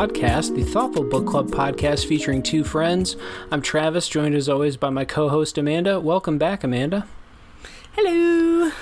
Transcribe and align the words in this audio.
Podcast, 0.00 0.54
the 0.54 0.64
Thoughtful 0.64 1.04
Book 1.04 1.26
Club 1.26 1.50
podcast 1.50 2.06
featuring 2.06 2.42
two 2.42 2.64
friends. 2.64 3.16
I'm 3.50 3.60
Travis, 3.60 4.08
joined 4.08 4.34
as 4.34 4.48
always 4.48 4.78
by 4.78 4.88
my 4.88 5.04
co 5.04 5.28
host 5.28 5.58
Amanda. 5.58 6.00
Welcome 6.00 6.38
back, 6.38 6.64
Amanda. 6.64 7.06
Hello. 7.92 8.72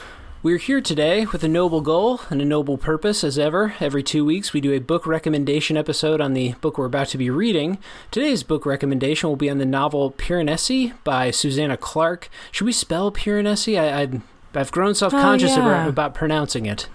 We're 0.44 0.58
here 0.58 0.80
today 0.80 1.26
with 1.26 1.42
a 1.42 1.48
noble 1.48 1.80
goal 1.80 2.20
and 2.30 2.40
a 2.40 2.44
noble 2.44 2.78
purpose, 2.78 3.24
as 3.24 3.36
ever. 3.36 3.74
Every 3.80 4.04
two 4.04 4.24
weeks, 4.24 4.52
we 4.52 4.60
do 4.60 4.72
a 4.72 4.78
book 4.78 5.08
recommendation 5.08 5.76
episode 5.76 6.20
on 6.20 6.34
the 6.34 6.52
book 6.60 6.78
we're 6.78 6.84
about 6.84 7.08
to 7.08 7.18
be 7.18 7.30
reading. 7.30 7.78
Today's 8.12 8.44
book 8.44 8.64
recommendation 8.64 9.28
will 9.28 9.34
be 9.34 9.50
on 9.50 9.58
the 9.58 9.66
novel 9.66 10.12
Piranesi 10.12 10.92
by 11.02 11.32
Susanna 11.32 11.76
Clarke. 11.76 12.30
Should 12.52 12.66
we 12.66 12.72
spell 12.72 13.10
Piranesi? 13.10 13.76
I, 13.76 14.20
I've 14.54 14.70
grown 14.70 14.94
self 14.94 15.10
conscious 15.10 15.50
Oh, 15.56 15.62
yeah. 15.62 15.66
about, 15.66 15.88
about 15.88 16.14
pronouncing 16.14 16.66
it. 16.66 16.88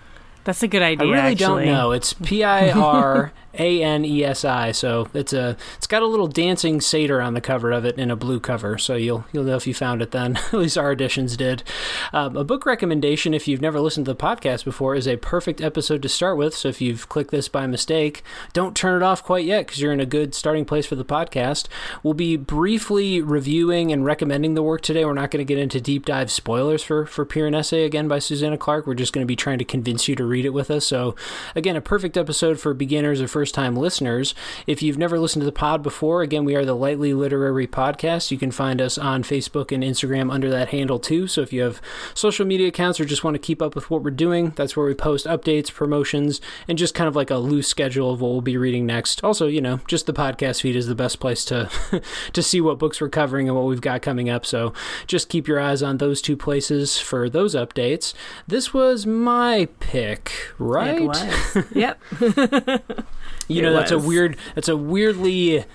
That's 0.45 0.63
a 0.63 0.67
good 0.69 0.81
idea. 0.81 1.07
I 1.07 1.11
really 1.11 1.19
actually. 1.33 1.65
don't 1.65 1.73
know. 1.73 1.91
It's 1.91 2.13
P 2.13 2.43
I 2.45 2.71
R 2.71 3.33
A 3.57 3.83
N 3.83 4.05
E 4.05 4.23
S 4.23 4.43
I. 4.45 4.71
So 4.71 5.07
it's 5.13 5.33
a 5.33 5.55
it's 5.77 5.87
got 5.87 6.01
a 6.01 6.07
little 6.07 6.27
dancing 6.27 6.81
satyr 6.81 7.21
on 7.21 7.33
the 7.33 7.41
cover 7.41 7.71
of 7.71 7.85
it 7.85 7.97
in 7.97 8.09
a 8.09 8.15
blue 8.15 8.39
cover. 8.39 8.77
So 8.77 8.95
you'll 8.95 9.25
you'll 9.31 9.43
know 9.43 9.55
if 9.55 9.67
you 9.67 9.73
found 9.73 10.01
it 10.01 10.11
then. 10.11 10.37
At 10.53 10.53
least 10.53 10.77
our 10.77 10.91
editions 10.91 11.37
did. 11.37 11.63
Um, 12.11 12.35
a 12.35 12.43
book 12.43 12.65
recommendation, 12.65 13.33
if 13.33 13.47
you've 13.47 13.61
never 13.61 13.79
listened 13.79 14.05
to 14.07 14.13
the 14.13 14.19
podcast 14.19 14.65
before, 14.65 14.95
is 14.95 15.07
a 15.07 15.17
perfect 15.17 15.61
episode 15.61 16.01
to 16.01 16.09
start 16.09 16.37
with. 16.37 16.55
So 16.55 16.69
if 16.69 16.81
you've 16.81 17.09
clicked 17.09 17.31
this 17.31 17.47
by 17.47 17.67
mistake, 17.67 18.23
don't 18.53 18.75
turn 18.75 19.01
it 19.01 19.05
off 19.05 19.23
quite 19.23 19.45
yet 19.45 19.67
because 19.67 19.81
you're 19.81 19.93
in 19.93 19.99
a 19.99 20.05
good 20.05 20.33
starting 20.33 20.65
place 20.65 20.85
for 20.85 20.95
the 20.95 21.05
podcast. 21.05 21.67
We'll 22.01 22.13
be 22.13 22.37
briefly 22.37 23.21
reviewing 23.21 23.91
and 23.91 24.05
recommending 24.05 24.53
the 24.53 24.63
work 24.63 24.81
today. 24.81 25.05
We're 25.05 25.13
not 25.13 25.31
going 25.31 25.45
to 25.45 25.53
get 25.53 25.61
into 25.61 25.79
deep 25.79 26.05
dive 26.05 26.31
spoilers 26.31 26.83
for 26.83 27.05
for 27.05 27.25
Piranesi 27.25 27.85
again 27.85 28.07
by 28.07 28.19
Susanna 28.19 28.57
Clarke. 28.57 28.87
We're 28.87 28.93
just 28.93 29.13
going 29.13 29.25
to 29.25 29.27
be 29.27 29.35
trying 29.35 29.59
to 29.59 29.65
convince 29.65 30.07
you 30.07 30.15
to 30.15 30.25
read 30.25 30.45
it 30.45 30.53
with 30.53 30.71
us. 30.71 30.85
So 30.85 31.15
again, 31.55 31.75
a 31.75 31.81
perfect 31.81 32.17
episode 32.17 32.59
for 32.59 32.73
beginners 32.73 33.21
or 33.21 33.27
first 33.27 33.42
time 33.51 33.75
listeners. 33.75 34.33
If 34.67 34.81
you've 34.81 34.97
never 34.97 35.19
listened 35.19 35.41
to 35.41 35.45
the 35.45 35.51
pod 35.51 35.83
before, 35.83 36.21
again, 36.21 36.45
we 36.45 36.55
are 36.55 36.65
the 36.65 36.75
Lightly 36.75 37.13
Literary 37.13 37.67
Podcast. 37.67 38.31
You 38.31 38.37
can 38.37 38.51
find 38.51 38.81
us 38.81 38.97
on 38.97 39.23
Facebook 39.23 39.71
and 39.71 39.83
Instagram 39.83 40.31
under 40.31 40.49
that 40.49 40.69
handle 40.69 40.99
too. 40.99 41.27
So 41.27 41.41
if 41.41 41.51
you 41.51 41.61
have 41.61 41.81
social 42.13 42.45
media 42.45 42.67
accounts 42.67 42.99
or 42.99 43.05
just 43.05 43.23
want 43.23 43.35
to 43.35 43.39
keep 43.39 43.61
up 43.61 43.75
with 43.75 43.89
what 43.89 44.03
we're 44.03 44.11
doing, 44.11 44.51
that's 44.55 44.75
where 44.77 44.85
we 44.85 44.93
post 44.93 45.25
updates, 45.25 45.73
promotions, 45.73 46.41
and 46.67 46.77
just 46.77 46.93
kind 46.95 47.07
of 47.07 47.15
like 47.15 47.29
a 47.29 47.37
loose 47.37 47.67
schedule 47.67 48.11
of 48.11 48.21
what 48.21 48.31
we'll 48.31 48.41
be 48.41 48.57
reading 48.57 48.85
next. 48.85 49.23
Also, 49.23 49.47
you 49.47 49.61
know, 49.61 49.79
just 49.87 50.05
the 50.05 50.13
podcast 50.13 50.61
feed 50.61 50.75
is 50.75 50.87
the 50.87 50.95
best 50.95 51.19
place 51.19 51.45
to 51.45 51.69
to 52.33 52.43
see 52.43 52.61
what 52.61 52.79
books 52.79 53.01
we're 53.01 53.09
covering 53.09 53.47
and 53.47 53.55
what 53.57 53.65
we've 53.65 53.81
got 53.81 54.01
coming 54.01 54.29
up. 54.29 54.45
So 54.45 54.73
just 55.07 55.29
keep 55.29 55.47
your 55.47 55.59
eyes 55.59 55.83
on 55.83 55.97
those 55.97 56.21
two 56.21 56.37
places 56.37 56.99
for 56.99 57.29
those 57.29 57.55
updates. 57.55 58.13
This 58.47 58.73
was 58.73 59.05
my 59.05 59.67
pick, 59.79 60.31
right? 60.57 60.93
Yep. 61.73 62.01
You 63.47 63.59
It 63.59 63.63
know, 63.63 63.73
that's 63.73 63.91
a 63.91 63.99
weird, 63.99 64.37
that's 64.55 64.69
a 64.69 64.77
weirdly 64.77 65.65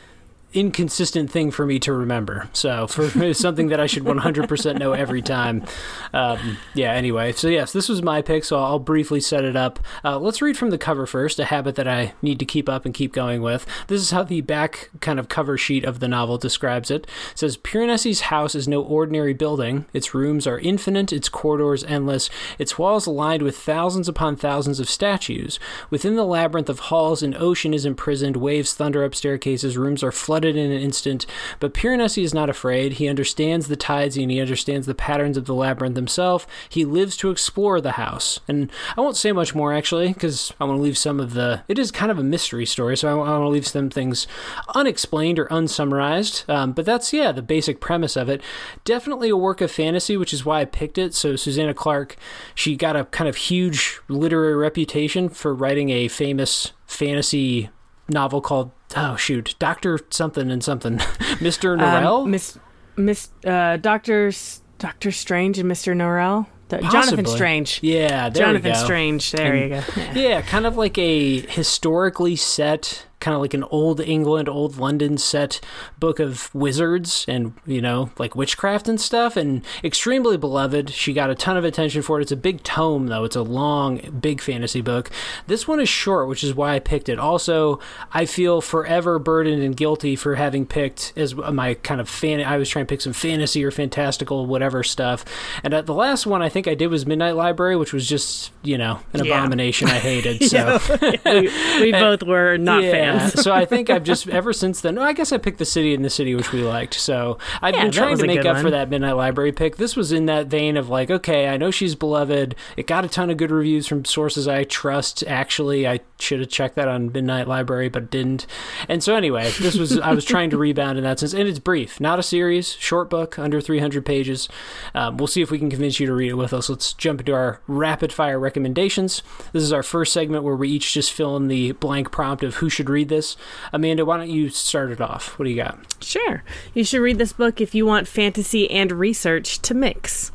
inconsistent 0.54 1.30
thing 1.30 1.50
for 1.50 1.66
me 1.66 1.78
to 1.78 1.92
remember. 1.92 2.48
So 2.52 2.86
for 2.86 3.34
something 3.34 3.68
that 3.68 3.80
I 3.80 3.86
should 3.86 4.04
100% 4.04 4.78
know 4.78 4.92
every 4.92 5.20
time. 5.20 5.64
Um, 6.12 6.56
yeah. 6.74 6.92
Anyway, 6.92 7.32
so 7.32 7.48
yes, 7.48 7.72
this 7.72 7.88
was 7.88 8.02
my 8.02 8.22
pick. 8.22 8.44
So 8.44 8.58
I'll 8.58 8.78
briefly 8.78 9.20
set 9.20 9.44
it 9.44 9.56
up. 9.56 9.78
Uh, 10.02 10.18
let's 10.18 10.40
read 10.40 10.56
from 10.56 10.70
the 10.70 10.78
cover 10.78 11.06
first. 11.06 11.38
A 11.38 11.44
habit 11.44 11.74
that 11.74 11.86
I 11.86 12.14
need 12.22 12.38
to 12.38 12.44
keep 12.44 12.68
up 12.68 12.84
and 12.84 12.94
keep 12.94 13.12
going 13.12 13.42
with. 13.42 13.66
This 13.88 14.00
is 14.00 14.10
how 14.10 14.22
the 14.22 14.40
back 14.40 14.90
kind 15.00 15.18
of 15.18 15.28
cover 15.28 15.58
sheet 15.58 15.84
of 15.84 16.00
the 16.00 16.08
novel 16.08 16.38
describes 16.38 16.90
it. 16.90 17.06
It 17.32 17.38
says 17.38 17.56
Piranesi's 17.56 18.22
house 18.22 18.54
is 18.54 18.66
no 18.66 18.82
ordinary 18.82 19.34
building. 19.34 19.84
Its 19.92 20.14
rooms 20.14 20.46
are 20.46 20.58
infinite. 20.60 21.12
Its 21.12 21.28
corridors 21.28 21.84
endless. 21.84 22.30
Its 22.58 22.78
walls 22.78 23.06
lined 23.06 23.42
with 23.42 23.56
thousands 23.56 24.08
upon 24.08 24.36
thousands 24.36 24.80
of 24.80 24.88
statues. 24.88 25.60
Within 25.90 26.16
the 26.16 26.24
labyrinth 26.24 26.68
of 26.68 26.78
halls, 26.80 27.22
an 27.22 27.34
ocean 27.38 27.74
is 27.74 27.84
imprisoned. 27.84 28.36
Waves 28.36 28.74
thunder 28.74 29.04
up 29.04 29.14
staircases. 29.14 29.76
Rooms 29.76 30.02
are 30.02 30.12
flooded 30.12 30.37
in 30.44 30.56
an 30.56 30.72
instant. 30.72 31.26
But 31.60 31.74
Piranesi 31.74 32.22
is 32.22 32.34
not 32.34 32.50
afraid. 32.50 32.94
He 32.94 33.08
understands 33.08 33.68
the 33.68 33.76
tides 33.76 34.16
and 34.16 34.30
he 34.30 34.40
understands 34.40 34.86
the 34.86 34.94
patterns 34.94 35.36
of 35.36 35.44
the 35.46 35.54
labyrinth 35.54 35.96
himself. 35.96 36.46
He 36.68 36.84
lives 36.84 37.16
to 37.18 37.30
explore 37.30 37.80
the 37.80 37.92
house. 37.92 38.40
And 38.48 38.70
I 38.96 39.00
won't 39.00 39.16
say 39.16 39.32
much 39.32 39.54
more 39.54 39.72
actually, 39.72 40.12
because 40.12 40.52
I 40.60 40.64
want 40.64 40.78
to 40.78 40.82
leave 40.82 40.98
some 40.98 41.20
of 41.20 41.34
the. 41.34 41.62
It 41.68 41.78
is 41.78 41.90
kind 41.90 42.10
of 42.10 42.18
a 42.18 42.24
mystery 42.24 42.66
story, 42.66 42.96
so 42.96 43.08
I, 43.08 43.14
want 43.14 43.42
to 43.42 43.48
leave 43.48 43.66
some 43.66 43.90
things 43.90 44.26
unexplained 44.74 45.38
or 45.38 45.46
unsummarized. 45.46 46.48
Um, 46.48 46.72
but 46.72 46.84
that's 46.84 47.12
yeah, 47.12 47.32
the 47.32 47.42
basic 47.42 47.80
premise 47.80 48.16
of 48.16 48.28
it. 48.28 48.42
Definitely 48.84 49.28
a 49.28 49.36
work 49.36 49.60
of 49.60 49.70
fantasy, 49.70 50.16
which 50.16 50.32
is 50.32 50.44
why 50.44 50.60
I 50.60 50.64
picked 50.64 50.98
it. 50.98 51.14
So 51.14 51.36
Susanna 51.36 51.74
Clarke, 51.74 52.16
she 52.54 52.76
got 52.76 52.96
a 52.96 53.04
kind 53.06 53.28
of 53.28 53.36
huge 53.36 54.00
literary 54.08 54.54
reputation 54.54 55.28
for 55.28 55.54
writing 55.54 55.90
a 55.90 56.08
famous 56.08 56.72
fantasy 56.86 57.70
novel 58.08 58.40
called 58.40 58.70
oh 58.96 59.16
shoot, 59.16 59.54
Doctor 59.58 59.98
something 60.10 60.50
and 60.50 60.62
something, 60.62 61.00
Mister 61.40 61.76
Norrell. 61.76 62.24
Um, 62.24 62.30
Miss 62.30 62.58
Miss 62.96 63.28
uh, 63.46 63.76
Doctor 63.78 64.32
Doctor 64.78 65.10
Strange 65.10 65.58
and 65.58 65.70
Mr. 65.70 65.94
Norrell. 65.94 66.46
D- 66.68 66.76
Jonathan 66.92 67.24
Strange. 67.24 67.80
yeah, 67.82 68.28
there 68.28 68.44
Jonathan. 68.44 68.74
Strange. 68.74 69.30
There 69.32 69.54
And- 69.54 69.62
you 69.62 69.68
go. 69.80 69.84
Yeah. 69.96 70.28
Yeah, 70.28 70.42
kind 70.42 70.66
of 70.66 70.76
like 70.76 70.98
a 70.98 71.40
historically 71.40 72.36
set, 72.36 73.06
kind 73.20 73.34
of 73.34 73.40
like 73.40 73.54
an 73.54 73.64
old 73.64 74.00
England, 74.00 74.48
old 74.48 74.76
London 74.78 75.18
set 75.18 75.60
book 75.98 76.20
of 76.20 76.54
wizards 76.54 77.24
and, 77.28 77.52
you 77.66 77.80
know, 77.80 78.10
like 78.18 78.34
witchcraft 78.36 78.88
and 78.88 79.00
stuff, 79.00 79.36
and 79.36 79.64
extremely 79.82 80.36
beloved. 80.36 80.90
She 80.90 81.12
got 81.12 81.30
a 81.30 81.34
ton 81.34 81.56
of 81.56 81.64
attention 81.64 82.02
for 82.02 82.18
it. 82.18 82.22
It's 82.22 82.32
a 82.32 82.36
big 82.36 82.62
tome, 82.62 83.06
though. 83.08 83.24
It's 83.24 83.36
a 83.36 83.42
long, 83.42 83.98
big 84.20 84.40
fantasy 84.40 84.80
book. 84.80 85.10
This 85.46 85.66
one 85.66 85.80
is 85.80 85.88
short, 85.88 86.28
which 86.28 86.44
is 86.44 86.54
why 86.54 86.74
I 86.74 86.78
picked 86.78 87.08
it. 87.08 87.18
Also, 87.18 87.80
I 88.12 88.24
feel 88.24 88.60
forever 88.60 89.18
burdened 89.18 89.62
and 89.62 89.76
guilty 89.76 90.14
for 90.16 90.36
having 90.36 90.64
picked 90.66 91.12
as 91.16 91.34
my 91.34 91.74
kind 91.74 92.00
of 92.00 92.08
fan. 92.08 92.40
I 92.40 92.56
was 92.56 92.68
trying 92.68 92.86
to 92.86 92.88
pick 92.88 93.00
some 93.00 93.12
fantasy 93.12 93.64
or 93.64 93.70
fantastical, 93.70 94.46
whatever 94.46 94.82
stuff. 94.84 95.24
And 95.64 95.74
uh, 95.74 95.82
the 95.82 95.94
last 95.94 96.26
one 96.26 96.42
I 96.42 96.48
think 96.48 96.68
I 96.68 96.74
did 96.74 96.86
was 96.88 97.06
Midnight 97.06 97.34
Library, 97.36 97.76
which 97.76 97.92
was 97.92 98.08
just, 98.08 98.52
you 98.62 98.78
know, 98.78 99.00
an 99.12 99.24
Yeah. 99.24 99.34
abomination 99.38 99.88
I 99.88 99.98
hated. 99.98 100.38
So. 100.48 100.78
we, 101.26 101.50
we 101.80 101.92
both 101.92 102.22
were 102.22 102.56
not 102.56 102.82
yeah, 102.82 102.90
fans. 102.90 103.07
so 103.28 103.52
I 103.52 103.64
think 103.64 103.90
I've 103.90 104.04
just 104.04 104.28
ever 104.28 104.52
since 104.52 104.80
then. 104.80 104.98
I 104.98 105.12
guess 105.12 105.32
I 105.32 105.38
picked 105.38 105.58
the 105.58 105.64
city 105.64 105.94
and 105.94 106.04
the 106.04 106.10
city 106.10 106.34
which 106.34 106.52
we 106.52 106.62
liked. 106.62 106.94
So 106.94 107.38
I've 107.62 107.74
Yeah, 107.74 107.84
been 107.84 107.92
trying 107.92 108.18
to 108.18 108.26
make 108.26 108.44
up 108.44 108.58
for 108.58 108.70
that 108.70 108.88
Midnight 108.90 109.12
Library 109.16 109.52
pick. 109.52 109.76
This 109.76 109.96
was 109.96 110.12
in 110.12 110.26
that 110.26 110.46
vein 110.48 110.76
of 110.76 110.88
like, 110.88 111.10
okay, 111.10 111.48
I 111.48 111.56
know 111.56 111.70
she's 111.70 111.94
beloved. 111.94 112.54
It 112.76 112.86
got 112.86 113.04
a 113.04 113.08
ton 113.08 113.30
of 113.30 113.36
good 113.36 113.50
reviews 113.50 113.86
from 113.86 114.04
sources 114.04 114.46
I 114.48 114.64
trust. 114.64 115.24
Actually, 115.26 115.86
I 115.86 116.00
should 116.18 116.40
have 116.40 116.48
checked 116.48 116.74
that 116.76 116.88
on 116.88 117.12
Midnight 117.12 117.46
Library, 117.48 117.88
but 117.88 118.10
didn't. 118.10 118.46
And 118.88 119.02
so 119.02 119.14
anyway, 119.14 119.50
this 119.60 119.76
was 119.76 119.98
I 119.98 120.12
was 120.12 120.24
trying 120.24 120.50
to 120.50 120.58
rebound 120.58 120.98
in 120.98 121.04
that 121.04 121.20
sense, 121.20 121.32
and 121.34 121.48
it's 121.48 121.58
brief, 121.58 122.00
not 122.00 122.18
a 122.18 122.22
series, 122.22 122.72
short 122.72 123.08
book, 123.08 123.38
under 123.38 123.60
300 123.60 124.04
pages. 124.04 124.48
Um, 124.94 125.16
we'll 125.16 125.26
see 125.28 125.42
if 125.42 125.50
we 125.50 125.58
can 125.58 125.70
convince 125.70 126.00
you 126.00 126.06
to 126.06 126.12
read 126.12 126.30
it 126.30 126.34
with 126.34 126.52
us. 126.52 126.68
Let's 126.68 126.92
jump 126.92 127.20
into 127.20 127.32
our 127.34 127.60
rapid 127.66 128.12
fire 128.12 128.38
recommendations. 128.38 129.22
This 129.52 129.62
is 129.62 129.72
our 129.72 129.82
first 129.82 130.12
segment 130.12 130.42
where 130.44 130.56
we 130.56 130.68
each 130.68 130.92
just 130.92 131.12
fill 131.12 131.36
in 131.36 131.48
the 131.48 131.72
blank 131.72 132.10
prompt 132.10 132.42
of 132.42 132.56
who 132.56 132.68
should 132.68 132.90
read 132.90 132.97
this. 133.04 133.36
Amanda, 133.72 134.04
why 134.04 134.16
don't 134.16 134.30
you 134.30 134.48
start 134.48 134.90
it 134.90 135.00
off? 135.00 135.38
What 135.38 135.44
do 135.44 135.50
you 135.50 135.56
got? 135.56 135.78
Sure. 136.02 136.42
You 136.74 136.82
should 136.82 137.00
read 137.00 137.18
this 137.18 137.32
book 137.32 137.60
if 137.60 137.74
you 137.74 137.86
want 137.86 138.08
fantasy 138.08 138.68
and 138.70 138.90
research 138.90 139.60
to 139.62 139.74
mix. 139.74 140.32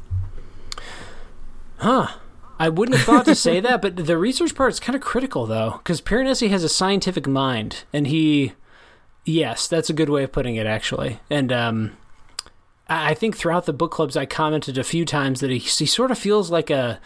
Huh. 1.78 2.07
I 2.59 2.69
wouldn't 2.69 2.97
have 2.97 3.06
thought 3.06 3.25
to 3.25 3.35
say 3.35 3.59
that, 3.59 3.81
but 3.81 3.96
the 3.97 4.18
research 4.18 4.56
part 4.56 4.72
is 4.72 4.79
kind 4.79 4.96
of 4.96 5.01
critical, 5.01 5.46
though, 5.46 5.79
because 5.79 6.00
Piranesi 6.00 6.50
has 6.50 6.63
a 6.63 6.69
scientific 6.69 7.28
mind, 7.28 7.84
and 7.91 8.07
he, 8.07 8.53
yes, 9.25 9.68
that's 9.68 9.89
a 9.89 9.94
good 9.94 10.09
way 10.09 10.24
of 10.24 10.31
putting 10.31 10.56
it, 10.56 10.66
actually. 10.68 11.19
And 11.30 11.51
um, 11.51 11.98
I 12.88 13.12
I 13.12 13.13
think 13.16 13.36
throughout 13.36 13.66
the 13.66 13.74
book 13.74 13.92
clubs, 13.92 14.16
I 14.16 14.25
commented 14.25 14.77
a 14.77 14.83
few 14.83 15.04
times 15.04 15.39
that 15.42 15.50
he, 15.50 15.57
he 15.57 15.86
sort 15.86 16.12
of 16.12 16.18
feels 16.18 16.50
like 16.51 16.69
a. 16.69 17.00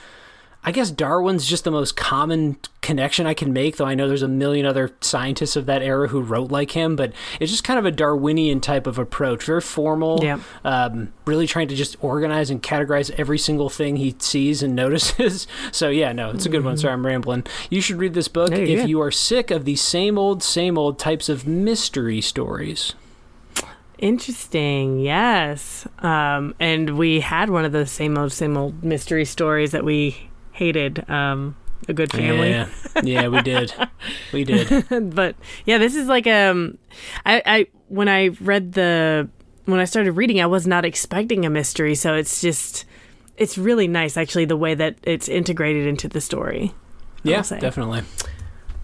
I 0.64 0.72
guess 0.72 0.92
Darwin's 0.92 1.48
just 1.48 1.64
the 1.64 1.72
most 1.72 1.96
common 1.96 2.58
connection 2.82 3.26
I 3.26 3.34
can 3.34 3.54
make, 3.54 3.78
though 3.78 3.86
I 3.86 3.96
know 3.96 4.08
there's 4.10 4.22
a 4.22 4.28
million 4.28 4.66
other 4.66 4.92
scientists 5.00 5.56
of 5.56 5.66
that 5.68 5.82
era 5.82 6.10
who 6.10 6.20
wrote 6.22 6.52
like 6.52 6.72
him, 6.72 6.98
but 6.98 7.14
it's 7.40 7.52
just 7.52 7.64
kind 7.64 7.80
of 7.80 7.86
a 7.86 7.92
Darwinian 7.92 8.60
type 8.60 8.86
of 8.86 9.00
approach, 9.00 9.46
very 9.46 9.62
formal, 9.62 10.20
Yeah. 10.22 10.40
um, 10.66 11.14
really 11.26 11.48
trying 11.48 11.70
to 11.70 11.76
just 11.76 11.96
organize 12.04 12.50
and 12.50 12.62
categorize 12.62 13.10
every 13.12 13.38
single 13.38 13.70
thing 13.70 13.96
he 13.96 14.14
sees 14.20 14.62
and 14.62 14.76
notices. 14.76 15.48
So, 15.72 15.88
yeah, 15.88 16.12
no, 16.12 16.32
it's 16.32 16.46
a 16.46 16.50
good 16.50 16.66
one. 16.66 16.76
Sorry, 16.78 16.92
I'm 16.94 17.06
rambling. 17.06 17.46
You 17.70 17.80
should 17.80 17.96
read 17.98 18.14
this 18.14 18.28
book 18.28 18.52
if 18.52 18.82
good. 18.82 18.90
you 18.90 19.00
are 19.02 19.12
sick 19.12 19.52
of 19.52 19.64
the 19.64 19.78
same 19.78 20.18
old, 20.18 20.44
same 20.44 20.78
old 20.78 21.00
types 21.00 21.30
of 21.30 21.48
mystery 21.48 22.20
stories. 22.20 22.94
Interesting. 24.00 25.00
Yes. 25.00 25.88
Um, 26.00 26.56
and 26.60 26.98
we 26.98 27.20
had 27.22 27.50
one 27.50 27.66
of 27.66 27.72
those 27.72 27.90
same 27.92 28.18
old, 28.18 28.32
same 28.32 28.56
old 28.58 28.84
mystery 28.84 29.26
stories 29.26 29.72
that 29.72 29.84
we 29.84 30.27
hated. 30.58 31.10
Um, 31.10 31.56
a 31.88 31.94
good 31.94 32.12
family. 32.12 32.50
Yeah, 32.50 32.68
yeah, 33.04 33.28
we 33.28 33.42
did. 33.42 33.74
We 34.34 34.44
did. 34.44 34.88
but 35.16 35.36
yeah, 35.66 35.78
this 35.78 35.96
is 35.96 36.08
like 36.08 36.28
um, 36.28 36.78
I, 37.26 37.42
I 37.46 37.68
when 37.88 38.10
I 38.10 38.30
read 38.42 38.74
the 38.74 39.30
when 39.66 39.80
I 39.80 39.86
started 39.86 40.14
reading, 40.14 40.42
I 40.42 40.48
was 40.48 40.66
not 40.66 40.86
expecting 40.86 41.46
a 41.46 41.50
mystery, 41.50 41.96
so 41.96 42.16
it's 42.16 42.42
just 42.42 42.86
it's 43.38 43.58
really 43.58 43.88
nice 43.88 44.18
actually 44.18 44.46
the 44.46 44.58
way 44.58 44.74
that 44.74 44.98
it's 45.04 45.30
integrated 45.30 45.88
into 45.88 46.08
the 46.08 46.20
story. 46.20 46.74
Yeah, 47.24 47.42
definitely. 47.42 48.02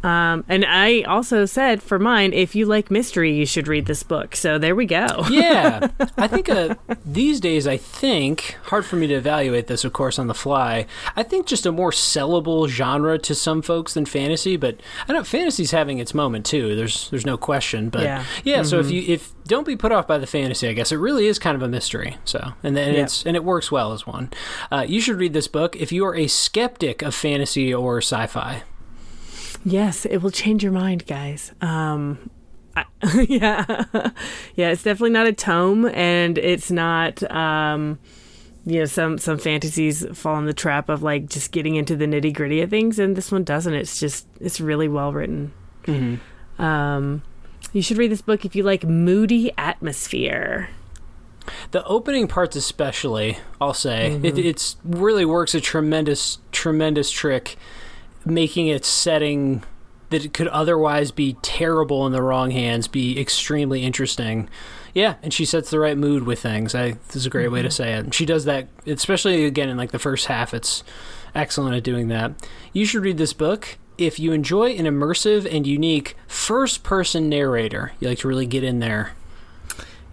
Um, 0.04 0.44
and 0.50 0.66
I 0.66 1.02
also 1.04 1.46
said 1.46 1.82
for 1.82 1.98
mine, 1.98 2.34
if 2.34 2.56
you 2.56 2.66
like 2.66 2.92
mystery, 2.92 3.34
you 3.34 3.46
should 3.46 3.68
read 3.68 3.86
this 3.86 4.04
book. 4.04 4.36
So 4.36 4.58
there 4.58 4.76
we 4.76 4.86
go. 4.86 5.08
yeah, 5.30 5.88
I 6.18 6.28
think 6.28 6.50
uh, 6.50 6.76
these 7.06 7.40
days, 7.40 7.66
I 7.68 7.78
think 7.78 8.58
hard 8.66 8.86
for 8.86 8.96
me 8.98 9.08
to 9.08 9.14
evaluate 9.16 9.68
this, 9.68 9.84
of 9.86 9.94
course, 9.94 10.20
on 10.20 10.28
the 10.28 10.34
fly. 10.34 10.86
I 11.16 11.24
think 11.24 11.46
just 11.48 11.66
a 11.66 11.72
more 11.72 11.92
sellable 11.92 12.68
genre 12.68 13.18
to 13.20 13.34
some 13.34 13.62
folks 13.62 13.94
than 13.94 14.06
fantasy, 14.06 14.58
but 14.58 14.80
I 15.08 15.14
know 15.14 15.24
fantasy's 15.24 15.72
having 15.72 16.00
its 16.00 16.14
moment 16.14 16.46
too. 16.46 16.76
There's 16.76 17.10
there's 17.10 17.26
no 17.26 17.38
question, 17.38 17.90
but 17.90 18.04
yeah, 18.04 18.26
yeah. 18.44 18.64
So 18.64 18.80
if 18.80 18.92
you 18.92 19.04
if 19.08 19.32
don't 19.46 19.66
be 19.68 19.76
put 19.76 19.92
off 19.92 20.08
by 20.08 20.18
the 20.18 20.28
fantasy, 20.28 20.68
I 20.68 20.74
guess 20.74 20.92
it 20.92 20.98
really 20.98 21.28
is 21.28 21.40
kind 21.40 21.56
of 21.56 21.62
a 21.62 21.68
mystery. 21.68 22.18
So 22.26 22.54
and 22.64 22.76
then 22.76 22.94
Yeah. 22.94 23.04
it's 23.04 23.26
and 23.26 23.36
it 23.36 23.44
works 23.44 23.72
well 23.72 23.94
as 23.94 24.06
one. 24.06 24.32
Uh, 24.72 24.86
you 24.88 25.00
should 25.00 25.18
read 25.18 25.34
this 25.34 25.48
book 25.48 25.76
if 25.76 25.92
you 25.92 26.06
are 26.06 26.16
a 26.16 26.28
skeptic 26.28 27.02
of 27.02 27.16
fantasy 27.16 27.74
or 27.74 28.00
sci-fi. 28.00 28.64
Yes, 29.66 30.06
it 30.06 30.18
will 30.18 30.32
change 30.32 30.64
your 30.64 30.72
mind, 30.72 31.06
guys. 31.06 31.52
Um, 31.62 32.30
I, 32.76 32.86
yeah, 33.30 33.86
yeah. 34.56 34.70
It's 34.70 34.84
definitely 34.84 35.12
not 35.12 35.28
a 35.28 35.34
tome, 35.34 35.86
and 35.88 36.38
it's 36.38 36.72
not. 36.72 37.24
Um, 37.32 38.00
you 38.66 38.80
know, 38.80 38.86
some 38.86 39.18
some 39.18 39.38
fantasies 39.38 40.06
fall 40.14 40.38
in 40.38 40.46
the 40.46 40.54
trap 40.54 40.88
of 40.88 41.04
like 41.04 41.30
just 41.30 41.52
getting 41.52 41.76
into 41.76 41.96
the 41.96 42.06
nitty 42.06 42.34
gritty 42.34 42.62
of 42.62 42.70
things, 42.70 42.98
and 42.98 43.16
this 43.16 43.32
one 43.32 43.44
doesn't. 43.44 43.74
It's 43.74 44.00
just 44.00 44.28
it's 44.40 44.62
really 44.62 44.88
well 44.88 45.12
written. 45.12 45.54
Mm-hmm. 45.84 46.62
Um, 46.62 47.24
you 47.74 47.82
should 47.82 47.98
read 47.98 48.12
this 48.12 48.22
book 48.22 48.46
if 48.46 48.56
you 48.56 48.64
like 48.64 48.84
moody 48.84 49.52
atmosphere. 49.58 50.70
The 51.72 51.84
opening 51.86 52.28
parts, 52.30 52.56
especially, 52.56 53.38
I'll 53.60 53.74
say, 53.74 54.20
it 54.24 54.38
it's 54.38 54.78
really 54.86 55.26
works 55.26 55.54
a 55.54 55.60
tremendous, 55.60 56.38
tremendous 56.54 57.12
trick, 57.12 57.58
making 58.26 58.68
its 58.68 58.88
setting 58.88 59.64
that 60.10 60.24
it 60.24 60.34
could 60.34 60.48
otherwise 60.50 61.12
be 61.12 61.38
terrible 61.42 62.06
in 62.06 62.12
the 62.12 62.22
wrong 62.22 62.52
hands 62.52 62.88
be 62.88 63.20
extremely 63.20 63.84
interesting. 63.84 64.48
Yeah, 64.94 65.16
and 65.24 65.34
she 65.34 65.44
sets 65.44 65.72
the 65.72 65.80
right 65.80 65.98
mood 65.98 66.24
with 66.24 66.40
things. 66.40 66.76
I 66.76 66.92
this 67.08 67.16
is 67.16 67.26
a 67.26 67.32
great 67.32 67.52
way 67.52 67.64
to 67.64 67.68
mm-hmm. 67.68 67.74
say 67.74 67.94
it. 67.94 68.14
She 68.14 68.26
does 68.26 68.46
that, 68.46 68.68
especially 68.86 69.46
again 69.46 69.70
in 69.70 69.78
like 69.78 69.92
the 69.92 70.00
first 70.00 70.28
half. 70.28 70.54
It's 70.54 70.84
excellent 71.34 71.76
at 71.76 71.84
doing 71.84 72.10
that. 72.10 72.34
You 72.74 72.86
should 72.86 73.04
read 73.04 73.18
this 73.18 73.34
book 73.34 73.80
if 73.98 74.20
you 74.20 74.32
enjoy 74.32 74.72
an 74.72 74.86
immersive 74.86 75.52
and 75.52 75.66
unique 75.66 76.16
first-person 76.28 77.28
narrator. 77.30 77.94
You 78.00 78.10
like 78.10 78.20
to 78.20 78.28
really 78.28 78.46
get 78.46 78.64
in 78.64 78.80
there. 78.80 79.14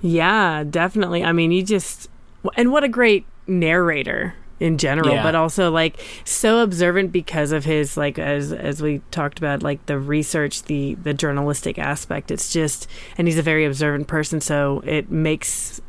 Yeah, 0.01 0.65
definitely. 0.65 1.23
I 1.25 1.33
mean, 1.33 1.53
you 1.53 1.63
just 1.63 2.09
and 2.57 2.73
what 2.73 2.85
a 2.85 2.89
great 2.89 3.27
narrator 3.47 4.35
in 4.61 4.77
general, 4.79 5.15
Yeah. 5.15 5.23
but 5.23 5.35
also 5.35 5.71
like 5.71 5.99
so 6.25 6.59
observant 6.63 7.11
because 7.11 7.51
of 7.51 7.65
his 7.65 7.97
like 7.97 8.19
as 8.19 8.53
as 8.53 8.81
we 8.83 9.01
talked 9.11 9.39
about 9.39 9.63
like 9.63 9.85
the 9.87 9.99
research, 9.99 10.63
the 10.65 10.95
the 11.03 11.15
journalistic 11.15 11.79
aspect. 11.79 12.31
It's 12.31 12.53
just 12.53 12.87
and 13.19 13.27
he's 13.27 13.39
a 13.39 13.43
very 13.43 13.65
observant 13.65 14.07
person, 14.07 14.41
so 14.41 14.83
it 14.87 15.11
makes 15.11 15.81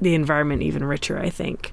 the 0.00 0.14
environment 0.14 0.62
even 0.62 0.84
richer, 0.84 1.18
I 1.18 1.30
think. 1.30 1.72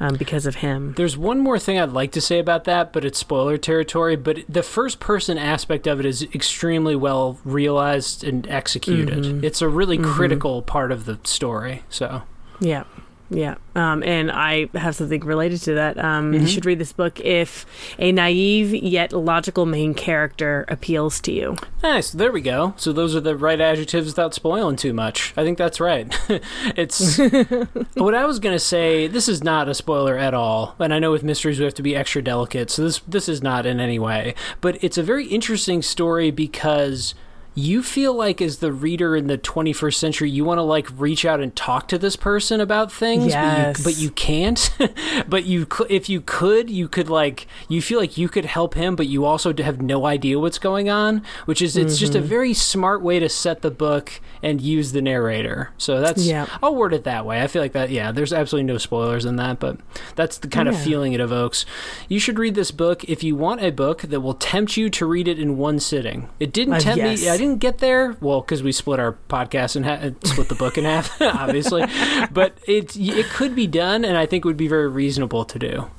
Um, 0.00 0.14
because 0.14 0.46
of 0.46 0.54
him. 0.54 0.94
There's 0.96 1.16
one 1.18 1.40
more 1.40 1.58
thing 1.58 1.76
I'd 1.80 1.90
like 1.90 2.12
to 2.12 2.20
say 2.20 2.38
about 2.38 2.62
that, 2.66 2.92
but 2.92 3.04
it's 3.04 3.18
spoiler 3.18 3.56
territory. 3.58 4.14
But 4.14 4.44
the 4.48 4.62
first 4.62 5.00
person 5.00 5.36
aspect 5.36 5.88
of 5.88 5.98
it 5.98 6.06
is 6.06 6.22
extremely 6.32 6.94
well 6.94 7.40
realized 7.44 8.22
and 8.22 8.46
executed. 8.48 9.24
Mhm. 9.24 9.42
It's 9.42 9.60
a 9.60 9.68
really 9.68 9.98
Mhm. 9.98 10.04
critical 10.04 10.62
part 10.62 10.92
of 10.92 11.04
the 11.04 11.18
story. 11.24 11.82
So, 11.88 12.22
Yeah. 12.60 12.84
Yeah. 13.30 13.56
Um, 13.74 14.02
and 14.04 14.30
I 14.32 14.68
have 14.74 14.96
something 14.96 15.20
related 15.20 15.60
to 15.62 15.74
that. 15.74 16.02
Um, 16.02 16.32
You 16.32 16.40
Mhm. 16.40 16.48
should 16.48 16.64
read 16.64 16.78
this 16.78 16.92
book 16.94 17.20
if 17.20 17.66
a 17.98 18.10
naive 18.10 18.72
yet 18.74 19.12
logical 19.12 19.66
main 19.66 19.92
character 19.92 20.64
appeals 20.68 21.20
to 21.20 21.32
you. 21.32 21.56
nice. 21.82 22.10
There 22.10 22.32
we 22.32 22.40
go. 22.40 22.72
So, 22.76 22.92
those 22.92 23.14
are 23.14 23.20
the 23.20 23.36
right 23.36 23.60
adjectives 23.60 24.06
without 24.06 24.32
spoiling 24.34 24.76
too 24.76 24.92
much. 24.94 25.34
I 25.36 25.44
think 25.44 25.58
that's 25.58 25.78
right. 25.78 26.06
it's 26.76 27.18
what 27.94 28.14
I 28.14 28.24
was 28.24 28.38
going 28.38 28.54
to 28.54 28.58
say. 28.58 29.06
This 29.06 29.28
is 29.28 29.44
not 29.44 29.68
a 29.68 29.74
spoiler 29.74 30.16
at 30.16 30.32
all. 30.34 30.74
And 30.78 30.94
I 30.94 30.98
know 30.98 31.10
with 31.10 31.22
mysteries, 31.22 31.58
we 31.58 31.64
have 31.66 31.74
to 31.74 31.82
be 31.82 31.94
extra 31.94 32.22
delicate. 32.22 32.70
So, 32.70 32.82
this, 32.82 33.00
this 33.06 33.28
is 33.28 33.42
not 33.42 33.66
in 33.66 33.78
any 33.78 33.98
way. 33.98 34.34
But 34.60 34.82
it's 34.82 34.96
a 34.98 35.02
very 35.02 35.26
interesting 35.26 35.82
story 35.82 36.30
because. 36.30 37.14
You 37.58 37.82
feel 37.82 38.14
like 38.14 38.40
as 38.40 38.58
the 38.58 38.72
reader 38.72 39.16
in 39.16 39.26
the 39.26 39.36
21st 39.36 39.94
century 39.94 40.30
you 40.30 40.44
want 40.44 40.58
to 40.58 40.62
like 40.62 40.86
reach 40.96 41.24
out 41.24 41.40
and 41.40 41.56
talk 41.56 41.88
to 41.88 41.98
this 41.98 42.14
person 42.14 42.60
about 42.60 42.92
things 42.92 43.26
Yes. 43.26 43.82
but, 43.82 43.96
you, 43.96 43.96
but 43.96 44.02
you 44.02 44.10
can't 44.12 44.70
but 45.28 45.44
you 45.44 45.66
if 45.90 46.08
you 46.08 46.20
could 46.20 46.70
you 46.70 46.86
could 46.88 47.08
like 47.08 47.46
you 47.68 47.82
feel 47.82 47.98
like 47.98 48.16
you 48.16 48.28
could 48.28 48.44
help 48.44 48.74
him 48.74 48.94
but 48.94 49.06
you 49.08 49.24
also 49.24 49.52
have 49.56 49.82
no 49.82 50.06
idea 50.06 50.38
what's 50.38 50.58
going 50.58 50.88
on 50.88 51.22
which 51.46 51.60
is 51.60 51.76
it's 51.76 51.98
just 51.98 52.14
a 52.14 52.18
Mm-hmm. 52.18 52.28
very 52.28 52.54
smart 52.54 53.00
way 53.02 53.18
to 53.18 53.28
set 53.28 53.62
the 53.62 53.70
book 53.70 54.20
and 54.42 54.60
use 54.60 54.92
the 54.92 55.00
narrator 55.02 55.70
so 55.78 56.00
that's 56.00 56.24
Yeah. 56.24 56.46
I'll 56.62 56.74
word 56.76 56.92
it 56.94 57.04
that 57.04 57.24
way 57.26 57.42
I 57.42 57.46
feel 57.48 57.62
like 57.62 57.72
that 57.72 57.90
yeah 57.90 58.12
there's 58.12 58.32
absolutely 58.32 58.70
no 58.72 58.78
spoilers 58.78 59.24
in 59.24 59.36
that 59.36 59.58
but 59.58 59.78
that's 60.14 60.38
the 60.38 60.48
kind 60.48 60.68
of 60.68 60.78
feeling 60.78 61.12
it 61.12 61.20
evokes 61.20 61.64
you 62.08 62.20
should 62.20 62.38
read 62.38 62.54
this 62.54 62.70
book 62.70 63.02
if 63.04 63.24
you 63.24 63.34
want 63.36 63.62
a 63.62 63.70
book 63.70 64.02
that 64.02 64.20
will 64.20 64.34
tempt 64.34 64.76
you 64.76 64.88
to 64.90 65.06
read 65.06 65.26
it 65.26 65.38
in 65.40 65.56
one 65.56 65.80
sitting 65.80 66.28
it 66.38 66.52
didn't 66.52 66.74
Uh, 66.74 66.80
tempt 66.80 66.98
yes. 66.98 67.22
me 67.22 67.28
I 67.28 67.36
didn't 67.36 67.47
get 67.56 67.78
there 67.78 68.14
well 68.20 68.42
because 68.42 68.62
we 68.62 68.70
split 68.70 69.00
our 69.00 69.16
podcast 69.28 69.74
and 69.74 69.84
half 69.86 70.02
split 70.26 70.48
the 70.50 70.54
book 70.54 70.76
in 70.76 70.84
half 70.84 71.20
obviously 71.22 71.82
but 72.30 72.58
it 72.68 72.94
it 72.96 73.26
could 73.30 73.54
be 73.56 73.66
done 73.66 74.04
and 74.04 74.16
I 74.18 74.26
think 74.26 74.44
it 74.44 74.48
would 74.48 74.56
be 74.58 74.68
very 74.68 74.88
reasonable 74.88 75.44
to 75.46 75.58
do 75.58 75.90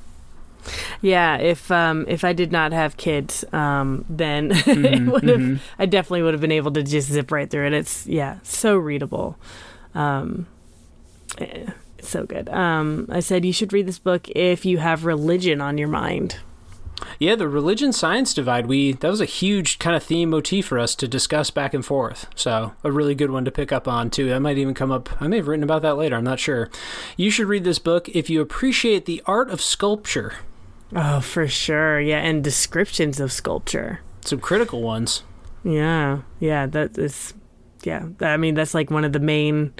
Yeah, 1.00 1.36
if 1.38 1.70
um, 1.70 2.04
if 2.06 2.22
I 2.22 2.34
did 2.34 2.52
not 2.52 2.72
have 2.72 2.96
kids, 2.98 3.44
um, 3.52 4.04
then 4.10 4.50
Mhm, 4.52 5.08
have. 5.08 5.22
mhm. 5.40 5.58
I 5.78 5.86
definitely 5.86 6.22
would 6.22 6.34
have 6.34 6.40
been 6.42 6.52
able 6.52 6.70
to 6.72 6.82
just 6.82 7.08
zip 7.08 7.32
right 7.32 7.48
through 7.50 7.66
it. 7.68 7.72
It's 7.72 8.06
yeah, 8.06 8.38
so 8.42 8.76
readable. 8.76 9.36
Um, 9.94 10.46
eh, 11.38 11.64
it's 11.98 12.10
so 12.10 12.26
good. 12.26 12.50
Um, 12.50 13.06
I 13.08 13.20
said 13.20 13.44
you 13.46 13.54
should 13.54 13.72
read 13.72 13.86
this 13.88 13.98
book 13.98 14.28
if 14.36 14.66
you 14.66 14.76
have 14.78 15.06
religion 15.06 15.62
on 15.62 15.78
your 15.78 15.88
mind. 15.88 16.36
Yeah, 17.18 17.34
the 17.34 17.48
religion 17.48 17.92
science 17.92 18.32
divide. 18.34 18.66
We 18.66 18.92
that 18.92 19.08
was 19.08 19.20
a 19.20 19.26
huge 19.26 19.78
kind 19.78 19.96
of 19.96 20.02
theme 20.02 20.30
motif 20.30 20.66
for 20.66 20.78
us 20.78 20.94
to 20.96 21.08
discuss 21.08 21.50
back 21.50 21.74
and 21.74 21.84
forth. 21.84 22.26
So 22.34 22.72
a 22.82 22.92
really 22.92 23.14
good 23.14 23.30
one 23.30 23.44
to 23.44 23.50
pick 23.50 23.72
up 23.72 23.86
on 23.88 24.10
too. 24.10 24.28
That 24.28 24.40
might 24.40 24.58
even 24.58 24.74
come 24.74 24.90
up. 24.90 25.10
I 25.20 25.28
may 25.28 25.36
have 25.36 25.48
written 25.48 25.64
about 25.64 25.82
that 25.82 25.96
later. 25.96 26.16
I'm 26.16 26.24
not 26.24 26.40
sure. 26.40 26.70
You 27.16 27.30
should 27.30 27.48
read 27.48 27.64
this 27.64 27.78
book 27.78 28.08
if 28.08 28.30
you 28.30 28.40
appreciate 28.40 29.06
the 29.06 29.22
art 29.26 29.50
of 29.50 29.60
sculpture. 29.60 30.34
Oh, 30.94 31.20
for 31.20 31.46
sure. 31.46 32.00
Yeah, 32.00 32.18
and 32.18 32.42
descriptions 32.42 33.20
of 33.20 33.32
sculpture. 33.32 34.00
Some 34.22 34.40
critical 34.40 34.82
ones. 34.82 35.22
Yeah, 35.62 36.22
yeah, 36.38 36.66
that 36.66 36.98
is, 36.98 37.34
yeah. 37.82 38.06
I 38.20 38.36
mean, 38.36 38.54
that's 38.54 38.74
like 38.74 38.90
one 38.90 39.04
of 39.04 39.12
the 39.12 39.20
main 39.20 39.74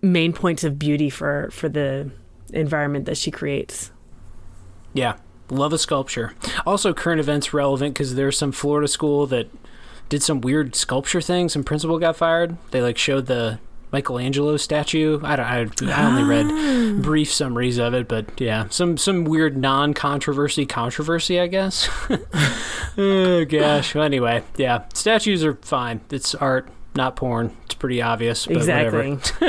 main 0.00 0.32
points 0.32 0.64
of 0.64 0.78
beauty 0.78 1.08
for 1.10 1.48
for 1.50 1.68
the 1.68 2.10
environment 2.52 3.06
that 3.06 3.16
she 3.16 3.30
creates. 3.30 3.90
Yeah, 4.92 5.16
love 5.50 5.72
a 5.72 5.78
sculpture. 5.78 6.34
Also, 6.66 6.92
current 6.92 7.20
events 7.20 7.52
relevant 7.52 7.94
because 7.94 8.14
there's 8.14 8.38
some 8.38 8.52
Florida 8.52 8.88
school 8.88 9.26
that 9.26 9.48
did 10.08 10.22
some 10.22 10.40
weird 10.40 10.74
sculpture 10.74 11.20
thing. 11.20 11.48
Some 11.48 11.64
principal 11.64 11.98
got 11.98 12.16
fired. 12.16 12.56
They 12.70 12.82
like 12.82 12.98
showed 12.98 13.26
the 13.26 13.58
Michelangelo 13.94 14.56
statue. 14.56 15.20
I 15.22 15.36
don't. 15.36 15.82
I, 15.82 15.92
I 15.92 16.06
only 16.06 16.24
read 16.24 16.46
ah. 16.48 17.00
brief 17.00 17.32
summaries 17.32 17.78
of 17.78 17.94
it, 17.94 18.08
but 18.08 18.40
yeah, 18.40 18.68
some 18.68 18.96
some 18.96 19.24
weird 19.24 19.56
non-controversy 19.56 20.66
controversy, 20.66 21.38
I 21.38 21.46
guess. 21.46 21.88
oh 22.98 23.44
gosh. 23.44 23.94
Well, 23.94 24.04
anyway, 24.04 24.42
yeah, 24.56 24.84
statues 24.94 25.44
are 25.44 25.54
fine. 25.54 26.00
It's 26.10 26.34
art, 26.34 26.68
not 26.96 27.14
porn. 27.16 27.56
Pretty 27.84 28.00
obvious. 28.00 28.46
But 28.46 28.56
Exactly. 28.56 29.10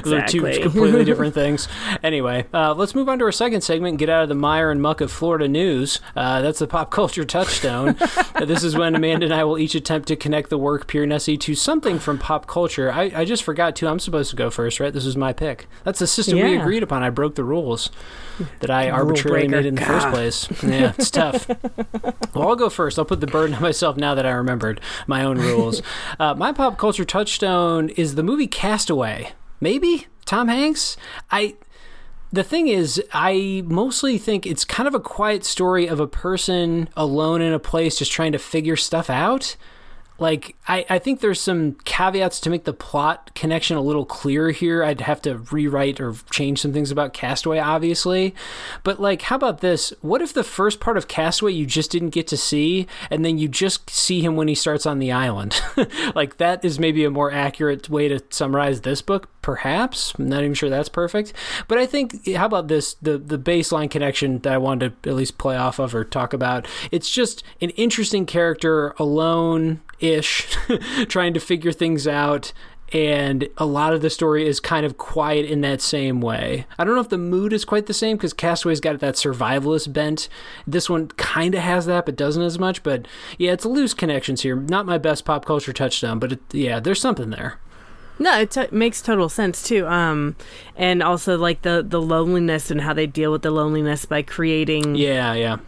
Those 0.00 0.12
are 0.14 0.26
two 0.26 0.46
Exactly. 0.46 0.62
completely 0.62 1.04
different 1.10 1.34
things. 1.34 1.68
Anyway, 2.02 2.46
uh, 2.54 2.72
let's 2.72 2.94
move 2.94 3.06
on 3.06 3.18
to 3.18 3.26
our 3.26 3.32
second 3.32 3.60
segment 3.60 3.90
and 3.90 3.98
get 3.98 4.08
out 4.08 4.22
of 4.22 4.30
the 4.30 4.34
mire 4.34 4.70
and 4.70 4.80
muck 4.80 5.02
of 5.02 5.12
Florida 5.12 5.46
news. 5.46 6.00
Uh, 6.16 6.40
that's 6.40 6.58
the 6.60 6.66
pop 6.66 6.90
culture 6.90 7.22
touchstone. 7.22 7.96
This 8.40 8.64
is 8.64 8.74
when 8.74 8.94
Amanda 8.94 9.26
and 9.26 9.34
I 9.34 9.44
will 9.44 9.58
each 9.58 9.74
attempt 9.74 10.08
to 10.08 10.16
connect 10.16 10.48
the 10.48 10.56
work 10.56 10.88
Piranesi 10.88 11.38
to 11.40 11.54
something 11.54 11.98
from 11.98 12.16
pop 12.16 12.46
culture. 12.46 12.90
I, 12.90 13.12
I 13.14 13.24
just 13.26 13.42
forgot 13.42 13.76
to. 13.76 13.88
I'm 13.88 13.98
supposed 13.98 14.30
to 14.30 14.36
go 14.36 14.48
first, 14.48 14.80
right? 14.80 14.94
This 14.94 15.04
is 15.04 15.14
my 15.14 15.34
pick. 15.34 15.66
That's 15.84 15.98
the 15.98 16.06
system 16.06 16.38
we 16.38 16.56
agreed 16.56 16.82
upon. 16.82 17.02
I 17.02 17.10
broke 17.10 17.34
the 17.34 17.44
rules 17.44 17.90
that 18.60 18.70
I 18.70 18.90
arbitrarily 18.90 19.48
made 19.48 19.66
in 19.66 19.74
the 19.74 19.82
first 19.82 20.08
place. 20.08 20.62
Yeah, 20.62 20.92
it's 20.98 21.10
tough. 21.12 21.48
Well, 22.34 22.48
I'll 22.48 22.56
go 22.56 22.70
first. 22.70 22.98
I'll 22.98 23.04
put 23.04 23.20
the 23.20 23.26
burden 23.26 23.54
on 23.56 23.62
myself 23.62 23.96
now 23.96 24.14
that 24.14 24.26
I 24.26 24.30
remembered 24.30 24.80
my 25.06 25.24
own 25.24 25.38
rules. 25.38 25.82
Uh, 26.18 26.34
my 26.34 26.52
pop 26.52 26.76
culture 26.76 27.04
touchstone 27.04 27.88
is 27.90 28.14
the 28.14 28.22
movie 28.22 28.46
Castaway. 28.46 29.32
Maybe 29.60 30.06
Tom 30.24 30.48
Hanks. 30.48 30.96
I. 31.30 31.56
The 32.32 32.44
thing 32.44 32.68
is, 32.68 33.02
I 33.12 33.62
mostly 33.66 34.16
think 34.18 34.46
it's 34.46 34.64
kind 34.64 34.86
of 34.86 34.94
a 34.94 35.00
quiet 35.00 35.44
story 35.44 35.86
of 35.86 35.98
a 35.98 36.06
person 36.06 36.88
alone 36.96 37.42
in 37.42 37.52
a 37.52 37.58
place 37.58 37.98
just 37.98 38.12
trying 38.12 38.32
to 38.32 38.38
figure 38.38 38.76
stuff 38.76 39.10
out. 39.10 39.56
Like 40.20 40.54
I, 40.68 40.84
I 40.88 40.98
think 40.98 41.20
there's 41.20 41.40
some 41.40 41.72
caveats 41.84 42.40
to 42.40 42.50
make 42.50 42.64
the 42.64 42.74
plot 42.74 43.34
connection 43.34 43.76
a 43.76 43.80
little 43.80 44.04
clearer 44.04 44.50
here. 44.50 44.84
I'd 44.84 45.00
have 45.00 45.22
to 45.22 45.38
rewrite 45.50 45.98
or 45.98 46.14
change 46.30 46.60
some 46.60 46.74
things 46.74 46.90
about 46.90 47.14
Castaway, 47.14 47.58
obviously. 47.58 48.34
But 48.84 49.00
like, 49.00 49.22
how 49.22 49.36
about 49.36 49.60
this? 49.60 49.94
What 50.02 50.20
if 50.20 50.34
the 50.34 50.44
first 50.44 50.78
part 50.78 50.98
of 50.98 51.08
Castaway 51.08 51.52
you 51.52 51.64
just 51.64 51.90
didn't 51.90 52.10
get 52.10 52.26
to 52.28 52.36
see, 52.36 52.86
and 53.10 53.24
then 53.24 53.38
you 53.38 53.48
just 53.48 53.88
see 53.88 54.20
him 54.20 54.36
when 54.36 54.46
he 54.46 54.54
starts 54.54 54.84
on 54.84 54.98
the 54.98 55.10
island? 55.10 55.60
like 56.14 56.36
that 56.36 56.62
is 56.64 56.78
maybe 56.78 57.04
a 57.04 57.10
more 57.10 57.32
accurate 57.32 57.88
way 57.88 58.08
to 58.08 58.20
summarize 58.28 58.82
this 58.82 59.00
book, 59.00 59.30
perhaps. 59.40 60.12
I'm 60.18 60.28
not 60.28 60.42
even 60.42 60.54
sure 60.54 60.68
that's 60.68 60.90
perfect. 60.90 61.32
But 61.66 61.78
I 61.78 61.86
think 61.86 62.28
how 62.34 62.44
about 62.44 62.68
this? 62.68 62.94
The 63.00 63.16
the 63.16 63.38
baseline 63.38 63.90
connection 63.90 64.40
that 64.40 64.52
I 64.52 64.58
wanted 64.58 65.02
to 65.02 65.10
at 65.10 65.16
least 65.16 65.38
play 65.38 65.56
off 65.56 65.78
of 65.78 65.94
or 65.94 66.04
talk 66.04 66.34
about. 66.34 66.68
It's 66.90 67.10
just 67.10 67.42
an 67.62 67.70
interesting 67.70 68.26
character 68.26 68.90
alone 68.98 69.80
ish, 70.00 70.56
trying 71.08 71.34
to 71.34 71.40
figure 71.40 71.72
things 71.72 72.06
out. 72.06 72.52
And 72.92 73.48
a 73.56 73.66
lot 73.66 73.92
of 73.92 74.02
the 74.02 74.10
story 74.10 74.46
is 74.48 74.58
kind 74.58 74.84
of 74.84 74.98
quiet 74.98 75.46
in 75.46 75.60
that 75.60 75.80
same 75.80 76.20
way. 76.20 76.66
I 76.76 76.84
don't 76.84 76.96
know 76.96 77.00
if 77.00 77.08
the 77.08 77.18
mood 77.18 77.52
is 77.52 77.64
quite 77.64 77.86
the 77.86 77.94
same 77.94 78.16
because 78.16 78.32
Castaway's 78.32 78.80
got 78.80 78.98
that 78.98 79.14
survivalist 79.14 79.92
bent. 79.92 80.28
This 80.66 80.90
one 80.90 81.06
kind 81.08 81.54
of 81.54 81.62
has 81.62 81.86
that, 81.86 82.04
but 82.04 82.16
doesn't 82.16 82.42
as 82.42 82.58
much. 82.58 82.82
But 82.82 83.06
yeah, 83.38 83.52
it's 83.52 83.64
loose 83.64 83.94
connections 83.94 84.42
here. 84.42 84.56
Not 84.56 84.86
my 84.86 84.98
best 84.98 85.24
pop 85.24 85.44
culture 85.44 85.72
touchdown, 85.72 86.18
but 86.18 86.32
it, 86.32 86.40
yeah, 86.50 86.80
there's 86.80 87.00
something 87.00 87.30
there. 87.30 87.60
No, 88.18 88.40
it 88.40 88.50
t- 88.50 88.66
makes 88.72 89.00
total 89.00 89.28
sense 89.28 89.62
too. 89.62 89.86
Um, 89.86 90.34
and 90.76 91.00
also 91.02 91.38
like 91.38 91.62
the 91.62 91.84
the 91.86 92.02
loneliness 92.02 92.70
and 92.72 92.80
how 92.80 92.92
they 92.92 93.06
deal 93.06 93.30
with 93.30 93.42
the 93.42 93.50
loneliness 93.52 94.04
by 94.04 94.22
creating. 94.22 94.96
Yeah, 94.96 95.32
yeah. 95.34 95.58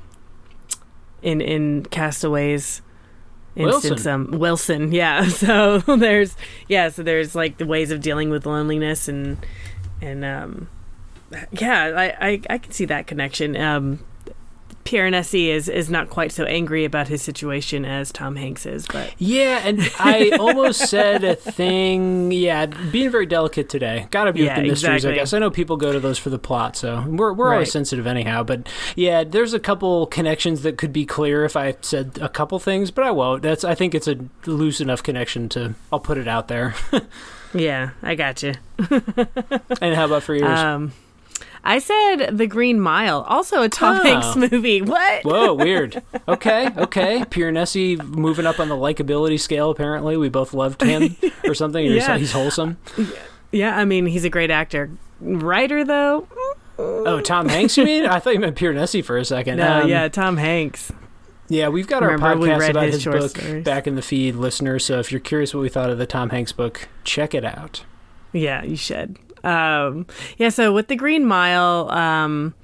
In 1.22 1.40
in 1.40 1.84
Castaways 1.86 2.82
instance 3.56 4.04
Wilson. 4.04 4.34
um 4.34 4.38
Wilson 4.38 4.92
yeah 5.02 5.28
so 5.28 5.78
there's 5.78 6.36
yeah 6.68 6.88
so 6.88 7.02
there's 7.02 7.34
like 7.34 7.58
the 7.58 7.66
ways 7.66 7.90
of 7.90 8.00
dealing 8.00 8.30
with 8.30 8.46
loneliness 8.46 9.08
and 9.08 9.38
and 10.00 10.24
um 10.24 10.68
yeah 11.52 11.84
I 11.84 12.28
I, 12.28 12.40
I 12.50 12.58
can 12.58 12.72
see 12.72 12.84
that 12.86 13.06
connection 13.06 13.56
um 13.56 14.00
Piranesi 14.84 15.46
is 15.46 15.68
is 15.68 15.88
not 15.88 16.10
quite 16.10 16.32
so 16.32 16.44
angry 16.44 16.84
about 16.84 17.08
his 17.08 17.22
situation 17.22 17.84
as 17.84 18.10
Tom 18.10 18.36
Hanks 18.36 18.66
is, 18.66 18.86
but 18.86 19.14
yeah, 19.18 19.60
and 19.64 19.80
I 19.98 20.30
almost 20.40 20.88
said 20.88 21.24
a 21.24 21.36
thing. 21.36 22.32
Yeah, 22.32 22.66
being 22.66 23.10
very 23.10 23.26
delicate 23.26 23.68
today. 23.68 24.06
Got 24.10 24.24
to 24.24 24.32
be 24.32 24.40
yeah, 24.40 24.56
with 24.56 24.64
the 24.64 24.70
mysteries, 24.70 24.94
exactly. 24.96 25.12
I 25.12 25.22
guess. 25.22 25.32
I 25.32 25.38
know 25.38 25.50
people 25.50 25.76
go 25.76 25.92
to 25.92 26.00
those 26.00 26.18
for 26.18 26.30
the 26.30 26.38
plot, 26.38 26.76
so 26.76 27.04
we're 27.06 27.32
we're 27.32 27.48
right. 27.48 27.54
always 27.54 27.72
sensitive 27.72 28.06
anyhow. 28.06 28.42
But 28.42 28.68
yeah, 28.96 29.24
there's 29.24 29.54
a 29.54 29.60
couple 29.60 30.06
connections 30.06 30.62
that 30.62 30.78
could 30.78 30.92
be 30.92 31.06
clear 31.06 31.44
if 31.44 31.56
I 31.56 31.76
said 31.80 32.18
a 32.20 32.28
couple 32.28 32.58
things, 32.58 32.90
but 32.90 33.04
I 33.04 33.10
won't. 33.10 33.42
That's 33.42 33.64
I 33.64 33.74
think 33.74 33.94
it's 33.94 34.08
a 34.08 34.16
loose 34.46 34.80
enough 34.80 35.02
connection 35.02 35.48
to 35.50 35.74
I'll 35.92 36.00
put 36.00 36.18
it 36.18 36.26
out 36.26 36.48
there. 36.48 36.74
yeah, 37.54 37.90
I 38.02 38.14
got 38.14 38.42
you. 38.42 38.54
and 39.80 39.94
how 39.94 40.06
about 40.06 40.22
for 40.22 40.34
yours? 40.34 40.58
Um, 40.58 40.92
I 41.64 41.78
said 41.78 42.36
The 42.36 42.46
Green 42.46 42.80
Mile, 42.80 43.22
also 43.28 43.62
a 43.62 43.68
Tom 43.68 44.00
oh. 44.00 44.02
Hanks 44.02 44.36
movie. 44.36 44.82
What? 44.82 45.24
Whoa, 45.24 45.54
weird. 45.54 46.02
Okay, 46.26 46.68
okay. 46.76 47.20
Piranesi 47.20 48.02
moving 48.02 48.46
up 48.46 48.58
on 48.58 48.68
the 48.68 48.74
likability 48.74 49.38
scale. 49.38 49.70
Apparently, 49.70 50.16
we 50.16 50.28
both 50.28 50.54
loved 50.54 50.82
him 50.82 51.16
or 51.44 51.54
something. 51.54 51.84
yeah. 51.84 52.18
He's 52.18 52.32
wholesome. 52.32 52.78
Yeah, 53.52 53.76
I 53.76 53.84
mean, 53.84 54.06
he's 54.06 54.24
a 54.24 54.30
great 54.30 54.50
actor. 54.50 54.90
Writer 55.20 55.84
though. 55.84 56.26
Oh, 56.78 57.20
Tom 57.20 57.48
Hanks, 57.48 57.76
you 57.76 57.84
mean? 57.84 58.06
I 58.06 58.18
thought 58.18 58.32
you 58.32 58.40
meant 58.40 58.56
Piranesi 58.56 59.04
for 59.04 59.16
a 59.16 59.24
second. 59.24 59.58
No, 59.58 59.82
um, 59.82 59.88
yeah, 59.88 60.08
Tom 60.08 60.36
Hanks. 60.36 60.90
Yeah, 61.48 61.68
we've 61.68 61.86
got 61.86 62.02
Remember, 62.02 62.26
our 62.26 62.34
podcast 62.34 62.70
about 62.70 62.84
his, 62.86 63.04
his 63.04 63.04
book 63.04 63.30
stories. 63.30 63.64
back 63.64 63.86
in 63.86 63.94
the 63.94 64.02
feed, 64.02 64.36
listeners. 64.36 64.86
So 64.86 64.98
if 64.98 65.12
you're 65.12 65.20
curious 65.20 65.54
what 65.54 65.60
we 65.60 65.68
thought 65.68 65.90
of 65.90 65.98
the 65.98 66.06
Tom 66.06 66.30
Hanks 66.30 66.50
book, 66.50 66.88
check 67.04 67.34
it 67.34 67.44
out. 67.44 67.84
Yeah, 68.32 68.62
you 68.64 68.76
should. 68.76 69.18
Um, 69.44 70.06
yeah, 70.38 70.48
so 70.50 70.72
with 70.72 70.88
the 70.88 70.96
Green 70.96 71.24
Mile, 71.24 71.90
um, 71.90 72.54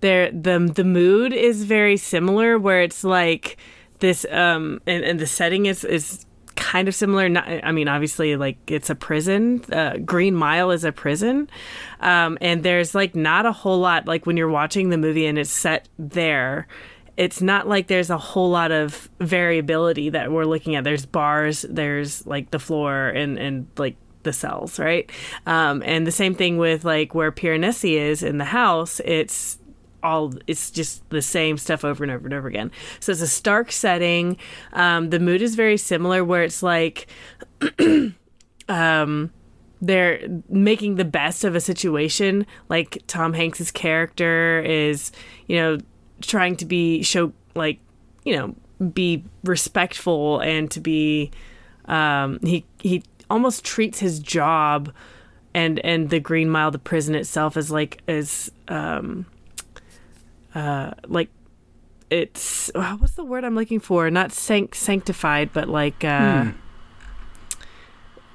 there 0.00 0.30
the 0.30 0.70
the 0.74 0.84
mood 0.84 1.32
is 1.32 1.64
very 1.64 1.96
similar, 1.96 2.58
where 2.58 2.82
it's 2.82 3.04
like 3.04 3.56
this, 4.00 4.26
um, 4.30 4.80
and, 4.86 5.04
and 5.04 5.18
the 5.18 5.26
setting 5.26 5.66
is 5.66 5.84
is 5.84 6.26
kind 6.56 6.88
of 6.88 6.94
similar. 6.94 7.28
Not, 7.28 7.46
I 7.48 7.72
mean, 7.72 7.88
obviously, 7.88 8.36
like 8.36 8.58
it's 8.70 8.90
a 8.90 8.94
prison. 8.94 9.64
Uh, 9.72 9.98
Green 9.98 10.34
Mile 10.34 10.70
is 10.70 10.84
a 10.84 10.92
prison, 10.92 11.48
um, 12.00 12.38
and 12.40 12.62
there's 12.62 12.94
like 12.94 13.14
not 13.14 13.46
a 13.46 13.52
whole 13.52 13.78
lot. 13.78 14.06
Like 14.06 14.26
when 14.26 14.36
you're 14.36 14.48
watching 14.48 14.90
the 14.90 14.98
movie 14.98 15.26
and 15.26 15.38
it's 15.38 15.50
set 15.50 15.88
there, 15.98 16.66
it's 17.16 17.40
not 17.40 17.68
like 17.68 17.86
there's 17.86 18.10
a 18.10 18.18
whole 18.18 18.50
lot 18.50 18.72
of 18.72 19.08
variability 19.20 20.10
that 20.10 20.30
we're 20.30 20.44
looking 20.44 20.74
at. 20.74 20.84
There's 20.84 21.06
bars, 21.06 21.64
there's 21.68 22.26
like 22.26 22.50
the 22.50 22.58
floor, 22.58 23.08
and 23.08 23.38
and 23.38 23.66
like 23.76 23.96
the 24.26 24.34
cells, 24.34 24.78
right? 24.78 25.10
Um, 25.46 25.82
and 25.86 26.06
the 26.06 26.12
same 26.12 26.34
thing 26.34 26.58
with 26.58 26.84
like 26.84 27.14
where 27.14 27.32
Piranesi 27.32 27.92
is 27.92 28.22
in 28.22 28.36
the 28.36 28.44
house. 28.44 29.00
It's 29.06 29.58
all 30.02 30.34
it's 30.46 30.70
just 30.70 31.08
the 31.08 31.22
same 31.22 31.56
stuff 31.56 31.84
over 31.84 32.04
and 32.04 32.12
over 32.12 32.26
and 32.26 32.34
over 32.34 32.48
again. 32.48 32.70
So 33.00 33.12
it's 33.12 33.22
a 33.22 33.26
stark 33.26 33.72
setting. 33.72 34.36
Um, 34.74 35.08
the 35.08 35.18
mood 35.18 35.40
is 35.40 35.54
very 35.54 35.78
similar, 35.78 36.22
where 36.22 36.42
it's 36.42 36.62
like. 36.62 37.06
um, 38.68 39.32
they're 39.80 40.26
making 40.48 40.96
the 40.96 41.04
best 41.04 41.44
of 41.44 41.54
a 41.54 41.60
situation. 41.60 42.46
Like 42.68 43.02
Tom 43.06 43.32
Hanks's 43.32 43.70
character 43.70 44.60
is, 44.60 45.12
you 45.46 45.56
know, 45.56 45.78
trying 46.22 46.56
to 46.56 46.64
be 46.64 47.02
show 47.02 47.32
like, 47.54 47.78
you 48.24 48.36
know, 48.36 48.54
be 48.92 49.24
respectful 49.44 50.40
and 50.40 50.70
to 50.70 50.80
be 50.80 51.30
um 51.86 52.38
he 52.42 52.64
he 52.80 53.02
almost 53.30 53.64
treats 53.64 53.98
his 53.98 54.18
job 54.18 54.92
and 55.54 55.78
and 55.80 56.10
the 56.10 56.20
Green 56.20 56.50
Mile, 56.50 56.70
the 56.70 56.78
prison 56.78 57.14
itself, 57.14 57.56
as 57.56 57.70
like 57.70 58.02
as 58.06 58.50
um 58.68 59.26
uh 60.54 60.92
like 61.06 61.28
it's 62.10 62.70
what's 62.74 63.14
the 63.14 63.24
word 63.24 63.44
I'm 63.44 63.54
looking 63.54 63.80
for? 63.80 64.10
Not 64.10 64.32
sanct- 64.32 64.76
sanctified, 64.76 65.52
but 65.52 65.68
like 65.68 66.04
uh, 66.04 66.44
hmm. 66.44 66.50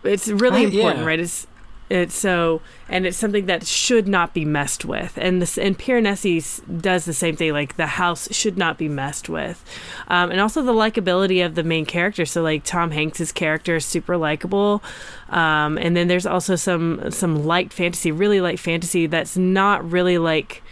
it's 0.03 0.27
really 0.27 0.63
important, 0.63 1.01
yeah. 1.01 1.05
right? 1.05 1.19
It's 1.19 1.47
it's 1.91 2.15
so, 2.15 2.61
and 2.87 3.05
it's 3.05 3.17
something 3.17 3.47
that 3.47 3.67
should 3.67 4.07
not 4.07 4.33
be 4.33 4.45
messed 4.45 4.85
with. 4.85 5.17
And 5.17 5.41
this, 5.41 5.57
and 5.57 5.77
Piranesi 5.77 6.81
does 6.81 7.05
the 7.05 7.13
same 7.13 7.35
thing. 7.35 7.51
Like 7.51 7.75
the 7.75 7.85
house 7.85 8.33
should 8.33 8.57
not 8.57 8.77
be 8.77 8.87
messed 8.87 9.27
with, 9.27 9.63
um, 10.07 10.31
and 10.31 10.39
also 10.39 10.61
the 10.61 10.71
likability 10.71 11.45
of 11.45 11.55
the 11.55 11.63
main 11.63 11.85
character. 11.85 12.25
So 12.25 12.41
like 12.41 12.63
Tom 12.63 12.91
Hanks's 12.91 13.31
character 13.31 13.75
is 13.75 13.85
super 13.85 14.15
likable, 14.15 14.81
um, 15.29 15.77
and 15.77 15.95
then 15.95 16.07
there's 16.07 16.25
also 16.25 16.55
some 16.55 17.11
some 17.11 17.45
light 17.45 17.73
fantasy, 17.73 18.11
really 18.11 18.39
light 18.39 18.59
fantasy 18.59 19.05
that's 19.05 19.35
not 19.35 19.89
really 19.91 20.17
like, 20.17 20.63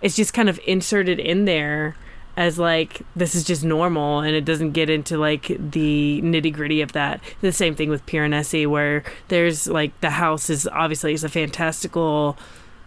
it's 0.00 0.16
just 0.16 0.32
kind 0.32 0.48
of 0.48 0.60
inserted 0.66 1.18
in 1.18 1.44
there 1.46 1.96
as 2.36 2.58
like 2.58 3.02
this 3.16 3.34
is 3.34 3.44
just 3.44 3.64
normal 3.64 4.20
and 4.20 4.34
it 4.34 4.44
doesn't 4.44 4.72
get 4.72 4.88
into 4.88 5.18
like 5.18 5.48
the 5.48 6.20
nitty 6.22 6.52
gritty 6.52 6.80
of 6.80 6.92
that. 6.92 7.20
The 7.40 7.52
same 7.52 7.74
thing 7.74 7.90
with 7.90 8.04
Piranesi 8.06 8.66
where 8.66 9.02
there's 9.28 9.66
like 9.66 9.98
the 10.00 10.10
house 10.10 10.48
is 10.50 10.66
obviously 10.68 11.12
is 11.12 11.24
a 11.24 11.28
fantastical 11.28 12.36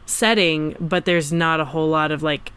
setting, 0.06 0.76
but 0.80 1.06
there's 1.06 1.32
not 1.32 1.60
a 1.60 1.66
whole 1.66 1.90
lot 1.90 2.12
of 2.12 2.24
like 2.24 2.52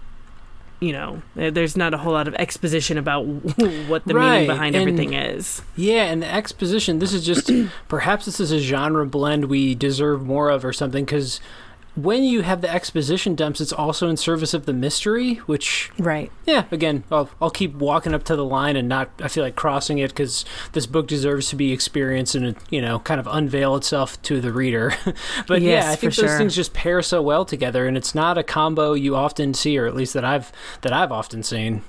you 0.79 0.93
know, 0.93 1.23
eh, 1.39 1.51
there's 1.51 1.77
not 1.77 1.95
a 1.95 1.99
whole 1.99 2.13
lot 2.13 2.29
of 2.29 2.35
exposition 2.35 2.99
about 2.99 3.23
what 3.89 4.05
the 4.05 4.15
right. 4.15 4.33
meaning 4.33 4.47
behind 4.47 4.77
and, 4.77 4.83
everything 4.83 5.15
is. 5.15 5.63
Yeah, 5.75 6.05
and 6.05 6.23
the 6.23 6.33
exposition, 6.33 6.99
this 6.99 7.13
is 7.13 7.25
just 7.25 7.51
perhaps 7.89 8.27
this 8.27 8.41
is 8.41 8.53
a 8.53 8.59
genre 8.59 9.07
blend 9.07 9.47
we 9.47 9.75
deserve 9.75 10.25
more 10.25 10.51
of 10.51 10.65
or 10.65 10.73
something 10.73 11.05
because 11.05 11.41
when 11.97 12.23
you 12.23 12.43
have 12.43 12.61
the 12.61 12.71
exposition 12.71 13.35
dumps, 13.35 13.61
it's 13.61 13.73
also 13.73 14.09
in 14.09 14.17
service 14.17 14.53
of 14.53 14.67
the 14.67 14.73
mystery, 14.73 15.35
which 15.47 15.91
right. 15.99 16.31
Yeah, 16.45 16.65
again, 16.71 17.05
I'll 17.11 17.31
I'll 17.41 17.51
keep 17.51 17.75
walking 17.75 18.15
up 18.15 18.23
to 18.25 18.37
the 18.37 18.45
line 18.45 18.77
and 18.77 18.89
not 18.89 19.11
I 19.19 19.29
feel 19.29 19.43
like 19.43 19.57
crossing 19.57 19.99
it 19.99 20.09
because 20.09 20.45
this 20.73 20.87
book 20.87 21.07
deserves 21.07 21.49
to 21.51 21.57
be 21.57 21.73
experienced 21.73 22.35
and 22.35 22.57
you 22.71 22.83
know 22.83 22.99
kind 23.01 23.19
of 23.19 23.27
unveil 23.27 23.75
itself 23.77 24.21
to 24.23 24.41
the 24.41 24.53
reader. 24.53 24.95
but 25.47 25.63
yes, 25.63 25.85
yeah, 25.85 25.91
I 25.91 25.97
think 25.97 26.15
those 26.15 26.29
sure. 26.29 26.39
things 26.39 26.55
just 26.55 26.75
pair 26.75 27.01
so 27.01 27.23
well 27.23 27.45
together, 27.45 27.87
and 27.87 27.97
it's 27.97 28.15
not 28.15 28.37
a 28.37 28.43
combo 28.43 28.93
you 28.93 29.17
often 29.17 29.55
see, 29.55 29.79
or 29.79 29.87
at 29.87 29.95
least 29.95 30.13
that 30.15 30.25
I've 30.25 30.53
that 30.83 30.93
I've 30.93 31.13
often 31.13 31.43
seen. 31.43 31.83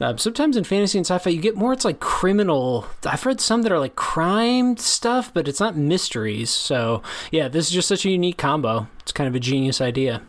Uh, 0.00 0.16
sometimes 0.16 0.56
in 0.56 0.64
fantasy 0.64 0.98
and 0.98 1.06
sci-fi, 1.06 1.30
you 1.30 1.40
get 1.40 1.56
more. 1.56 1.72
It's 1.72 1.84
like 1.84 2.00
criminal. 2.00 2.86
I've 3.04 3.26
read 3.26 3.40
some 3.40 3.62
that 3.62 3.72
are 3.72 3.78
like 3.78 3.96
crime 3.96 4.76
stuff, 4.78 5.32
but 5.32 5.46
it's 5.46 5.60
not 5.60 5.76
mysteries. 5.76 6.50
So 6.50 7.02
yeah, 7.30 7.48
this 7.48 7.66
is 7.66 7.72
just 7.72 7.88
such 7.88 8.06
a 8.06 8.10
unique 8.10 8.38
combo. 8.38 8.88
It's 9.00 9.12
kind 9.12 9.28
of 9.28 9.34
a 9.34 9.40
genius 9.40 9.80
idea. 9.80 10.22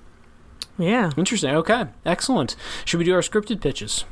Yeah. 0.77 1.11
Interesting. 1.15 1.55
Okay. 1.55 1.85
Excellent. 2.05 2.55
Should 2.85 2.97
we 2.97 3.05
do 3.05 3.13
our 3.13 3.21
scripted 3.21 3.61
pitches? 3.61 4.03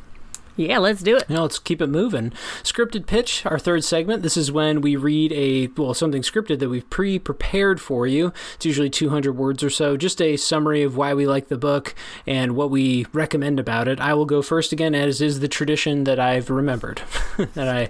Yeah, 0.60 0.80
let's 0.80 1.02
do 1.02 1.16
it. 1.16 1.30
Now 1.30 1.44
let's 1.44 1.58
keep 1.58 1.82
it 1.82 1.88
moving. 1.88 2.32
Scripted 2.64 3.06
pitch, 3.08 3.46
our 3.46 3.58
third 3.58 3.86
segment. 3.86 4.24
This 4.24 4.36
is 4.36 4.52
when 4.52 4.82
we 4.82 4.98
read 4.98 5.32
a 5.32 5.68
well 5.78 5.94
something 5.94 6.22
scripted 6.22 6.60
that 6.60 6.68
we've 6.68 6.90
pre-prepared 6.90 7.80
for 7.80 8.06
you. 8.06 8.34
It's 8.56 8.66
usually 8.66 8.90
200 8.90 9.38
words 9.38 9.64
or 9.64 9.70
so, 9.70 9.96
just 9.96 10.22
a 10.22 10.36
summary 10.36 10.84
of 10.84 10.98
why 10.98 11.14
we 11.14 11.26
like 11.26 11.48
the 11.48 11.58
book 11.58 11.96
and 12.28 12.58
what 12.58 12.70
we 12.70 13.06
recommend 13.14 13.58
about 13.58 13.88
it. 13.88 14.02
I 14.02 14.14
will 14.14 14.26
go 14.26 14.42
first 14.42 14.74
again, 14.74 14.94
as 14.94 15.22
is 15.22 15.40
the 15.40 15.48
tradition 15.48 16.04
that 16.04 16.20
I've 16.20 16.50
remembered 16.50 17.04
that 17.38 17.70
I 17.70 17.86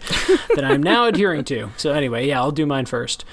that 0.54 0.64
I'm 0.64 0.84
now 0.84 1.06
adhering 1.08 1.46
to. 1.46 1.72
So 1.76 1.94
anyway, 1.94 2.28
yeah, 2.28 2.40
I'll 2.40 2.52
do 2.52 2.68
mine 2.68 2.86
first. 2.86 3.26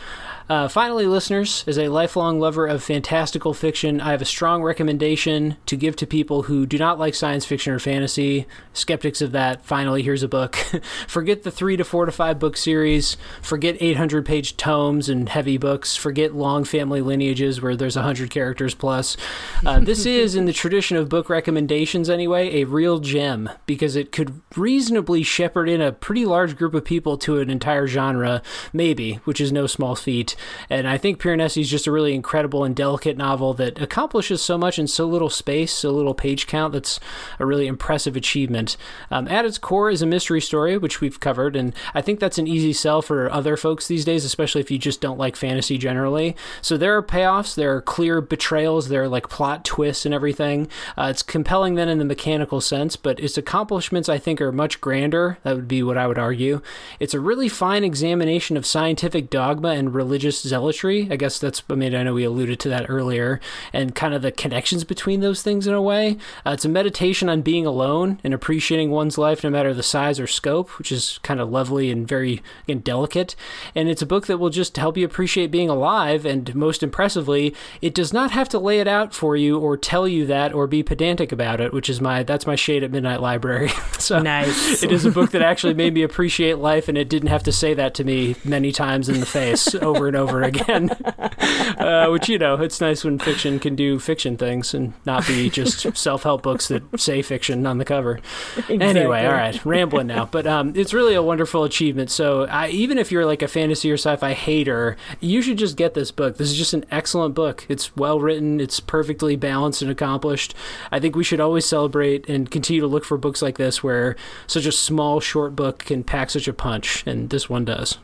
Uh, 0.48 0.68
finally, 0.68 1.06
listeners, 1.06 1.64
as 1.66 1.76
a 1.76 1.88
lifelong 1.88 2.38
lover 2.38 2.66
of 2.66 2.80
fantastical 2.80 3.52
fiction, 3.52 4.00
I 4.00 4.12
have 4.12 4.22
a 4.22 4.26
strong 4.26 4.62
recommendation 4.62 5.56
to 5.66 5.76
give 5.76 5.96
to 5.96 6.06
people 6.06 6.44
who 6.44 6.66
do 6.66 6.78
not 6.78 7.00
like 7.00 7.16
science 7.16 7.44
fiction 7.44 7.72
or 7.72 7.80
fantasy. 7.80 8.46
Skeptics 8.72 9.20
of 9.20 9.32
that, 9.32 9.64
finally, 9.64 10.02
here's 10.02 10.22
a 10.22 10.28
book. 10.28 10.54
forget 11.08 11.42
the 11.42 11.50
three 11.50 11.76
to 11.76 11.82
four 11.82 12.06
to 12.06 12.12
five 12.12 12.38
book 12.38 12.56
series. 12.56 13.16
Forget 13.42 13.76
800 13.80 14.24
page 14.24 14.56
tomes 14.56 15.08
and 15.08 15.28
heavy 15.28 15.58
books. 15.58 15.96
Forget 15.96 16.32
long 16.32 16.62
family 16.62 17.00
lineages 17.00 17.60
where 17.60 17.74
there's 17.74 17.96
100 17.96 18.30
characters 18.30 18.74
plus. 18.74 19.16
Uh, 19.64 19.80
this 19.80 20.06
is, 20.06 20.36
in 20.36 20.44
the 20.44 20.52
tradition 20.52 20.96
of 20.96 21.08
book 21.08 21.28
recommendations 21.28 22.08
anyway, 22.08 22.62
a 22.62 22.64
real 22.64 23.00
gem 23.00 23.50
because 23.66 23.96
it 23.96 24.12
could 24.12 24.40
reasonably 24.56 25.24
shepherd 25.24 25.68
in 25.68 25.80
a 25.80 25.90
pretty 25.90 26.24
large 26.24 26.56
group 26.56 26.74
of 26.74 26.84
people 26.84 27.18
to 27.18 27.40
an 27.40 27.50
entire 27.50 27.88
genre, 27.88 28.42
maybe, 28.72 29.14
which 29.24 29.40
is 29.40 29.50
no 29.50 29.66
small 29.66 29.96
feat. 29.96 30.35
And 30.68 30.88
I 30.88 30.98
think 30.98 31.20
Piranesi 31.20 31.62
is 31.62 31.70
just 31.70 31.86
a 31.86 31.92
really 31.92 32.14
incredible 32.14 32.64
and 32.64 32.74
delicate 32.74 33.16
novel 33.16 33.54
that 33.54 33.80
accomplishes 33.80 34.42
so 34.42 34.58
much 34.58 34.78
in 34.78 34.86
so 34.86 35.06
little 35.06 35.30
space, 35.30 35.72
so 35.72 35.90
little 35.90 36.14
page 36.14 36.46
count. 36.46 36.72
That's 36.72 37.00
a 37.38 37.46
really 37.46 37.66
impressive 37.66 38.16
achievement. 38.16 38.76
Um, 39.10 39.28
at 39.28 39.44
its 39.44 39.58
core 39.58 39.90
is 39.90 40.02
a 40.02 40.06
mystery 40.06 40.40
story, 40.40 40.76
which 40.76 41.00
we've 41.00 41.20
covered, 41.20 41.56
and 41.56 41.74
I 41.94 42.02
think 42.02 42.20
that's 42.20 42.38
an 42.38 42.46
easy 42.46 42.72
sell 42.72 43.02
for 43.02 43.30
other 43.30 43.56
folks 43.56 43.86
these 43.86 44.04
days, 44.04 44.24
especially 44.24 44.60
if 44.60 44.70
you 44.70 44.78
just 44.78 45.00
don't 45.00 45.18
like 45.18 45.36
fantasy 45.36 45.78
generally. 45.78 46.34
So 46.60 46.76
there 46.76 46.96
are 46.96 47.02
payoffs, 47.02 47.54
there 47.54 47.74
are 47.76 47.82
clear 47.82 48.20
betrayals, 48.20 48.88
there 48.88 49.04
are 49.04 49.08
like 49.08 49.28
plot 49.28 49.64
twists 49.64 50.04
and 50.04 50.14
everything. 50.14 50.68
Uh, 50.96 51.08
it's 51.10 51.22
compelling 51.22 51.74
then 51.74 51.88
in 51.88 51.98
the 51.98 52.04
mechanical 52.04 52.60
sense, 52.60 52.96
but 52.96 53.20
its 53.20 53.38
accomplishments 53.38 54.08
I 54.08 54.18
think 54.18 54.40
are 54.40 54.52
much 54.52 54.80
grander. 54.80 55.38
That 55.44 55.54
would 55.54 55.68
be 55.68 55.82
what 55.82 55.96
I 55.96 56.06
would 56.06 56.18
argue. 56.18 56.60
It's 56.98 57.14
a 57.14 57.20
really 57.20 57.48
fine 57.48 57.84
examination 57.84 58.56
of 58.56 58.66
scientific 58.66 59.30
dogma 59.30 59.68
and 59.68 59.94
religious 59.94 60.25
zealotry. 60.30 61.08
I 61.10 61.16
guess 61.16 61.38
that's, 61.38 61.62
I 61.68 61.74
mean, 61.74 61.94
I 61.94 62.02
know 62.02 62.14
we 62.14 62.24
alluded 62.24 62.60
to 62.60 62.68
that 62.70 62.88
earlier, 62.88 63.40
and 63.72 63.94
kind 63.94 64.14
of 64.14 64.22
the 64.22 64.32
connections 64.32 64.84
between 64.84 65.20
those 65.20 65.42
things 65.42 65.66
in 65.66 65.74
a 65.74 65.82
way. 65.82 66.16
Uh, 66.44 66.50
it's 66.50 66.64
a 66.64 66.68
meditation 66.68 67.28
on 67.28 67.42
being 67.42 67.66
alone 67.66 68.20
and 68.24 68.34
appreciating 68.34 68.90
one's 68.90 69.18
life 69.18 69.42
no 69.44 69.50
matter 69.50 69.74
the 69.74 69.82
size 69.82 70.20
or 70.20 70.26
scope, 70.26 70.70
which 70.78 70.92
is 70.92 71.18
kind 71.22 71.40
of 71.40 71.50
lovely 71.50 71.90
and 71.90 72.06
very 72.06 72.42
again, 72.64 72.80
delicate. 72.80 73.36
And 73.74 73.88
it's 73.88 74.02
a 74.02 74.06
book 74.06 74.26
that 74.26 74.38
will 74.38 74.50
just 74.50 74.76
help 74.76 74.96
you 74.96 75.04
appreciate 75.04 75.50
being 75.50 75.68
alive. 75.70 76.24
And 76.24 76.54
most 76.54 76.82
impressively, 76.82 77.54
it 77.80 77.94
does 77.94 78.12
not 78.12 78.30
have 78.30 78.48
to 78.50 78.58
lay 78.58 78.80
it 78.80 78.88
out 78.88 79.14
for 79.14 79.36
you 79.36 79.58
or 79.58 79.76
tell 79.76 80.06
you 80.06 80.26
that 80.26 80.52
or 80.52 80.66
be 80.66 80.82
pedantic 80.82 81.32
about 81.32 81.60
it, 81.60 81.72
which 81.72 81.88
is 81.88 82.00
my, 82.00 82.22
that's 82.22 82.46
my 82.46 82.56
shade 82.56 82.82
at 82.82 82.90
Midnight 82.90 83.20
Library. 83.20 83.68
so 83.98 84.20
nice. 84.20 84.82
it 84.82 84.92
is 84.92 85.04
a 85.04 85.10
book 85.10 85.30
that 85.30 85.42
actually 85.42 85.74
made 85.74 85.94
me 85.94 86.02
appreciate 86.02 86.58
life 86.58 86.88
and 86.88 86.98
it 86.98 87.08
didn't 87.08 87.28
have 87.28 87.42
to 87.44 87.52
say 87.52 87.74
that 87.74 87.94
to 87.94 88.04
me 88.04 88.36
many 88.44 88.72
times 88.72 89.08
in 89.08 89.20
the 89.20 89.26
face 89.26 89.74
over 89.76 90.06
and 90.06 90.15
and 90.16 90.28
over 90.28 90.42
again. 90.42 90.90
uh, 91.78 92.08
which 92.08 92.28
you 92.28 92.38
know, 92.38 92.54
it's 92.54 92.80
nice 92.80 93.04
when 93.04 93.18
fiction 93.18 93.58
can 93.58 93.76
do 93.76 93.98
fiction 93.98 94.36
things 94.36 94.74
and 94.74 94.94
not 95.04 95.26
be 95.26 95.50
just 95.50 95.96
self-help 95.96 96.42
books 96.42 96.68
that 96.68 96.82
say 96.98 97.22
fiction 97.22 97.66
on 97.66 97.78
the 97.78 97.84
cover. 97.84 98.20
Exactly. 98.56 98.80
Anyway, 98.80 99.24
all 99.24 99.32
right, 99.32 99.64
rambling 99.64 100.06
now, 100.06 100.24
but 100.26 100.46
um, 100.46 100.72
it's 100.74 100.92
really 100.94 101.14
a 101.14 101.22
wonderful 101.22 101.64
achievement. 101.64 102.10
So 102.10 102.44
I, 102.46 102.68
even 102.68 102.98
if 102.98 103.12
you're 103.12 103.26
like 103.26 103.42
a 103.42 103.48
fantasy 103.48 103.90
or 103.90 103.94
sci-fi 103.94 104.32
hater, 104.32 104.96
you 105.20 105.42
should 105.42 105.58
just 105.58 105.76
get 105.76 105.94
this 105.94 106.10
book. 106.10 106.36
This 106.36 106.50
is 106.50 106.56
just 106.56 106.74
an 106.74 106.84
excellent 106.90 107.34
book. 107.34 107.66
It's 107.68 107.94
well 107.96 108.20
written. 108.20 108.60
It's 108.60 108.80
perfectly 108.80 109.36
balanced 109.36 109.82
and 109.82 109.90
accomplished. 109.90 110.54
I 110.90 111.00
think 111.00 111.16
we 111.16 111.24
should 111.24 111.40
always 111.40 111.66
celebrate 111.66 112.28
and 112.28 112.50
continue 112.50 112.80
to 112.80 112.86
look 112.86 113.04
for 113.04 113.18
books 113.18 113.42
like 113.42 113.58
this 113.58 113.82
where 113.82 114.16
such 114.46 114.66
a 114.66 114.72
small, 114.72 115.20
short 115.20 115.54
book 115.56 115.80
can 115.80 116.04
pack 116.04 116.30
such 116.30 116.48
a 116.48 116.52
punch, 116.52 117.06
and 117.06 117.30
this 117.30 117.48
one 117.48 117.64
does. 117.64 117.98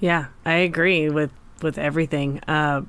Yeah, 0.00 0.26
I 0.44 0.54
agree 0.54 1.08
with 1.08 1.30
with 1.62 1.78
everything. 1.78 2.40
Uh, 2.48 2.82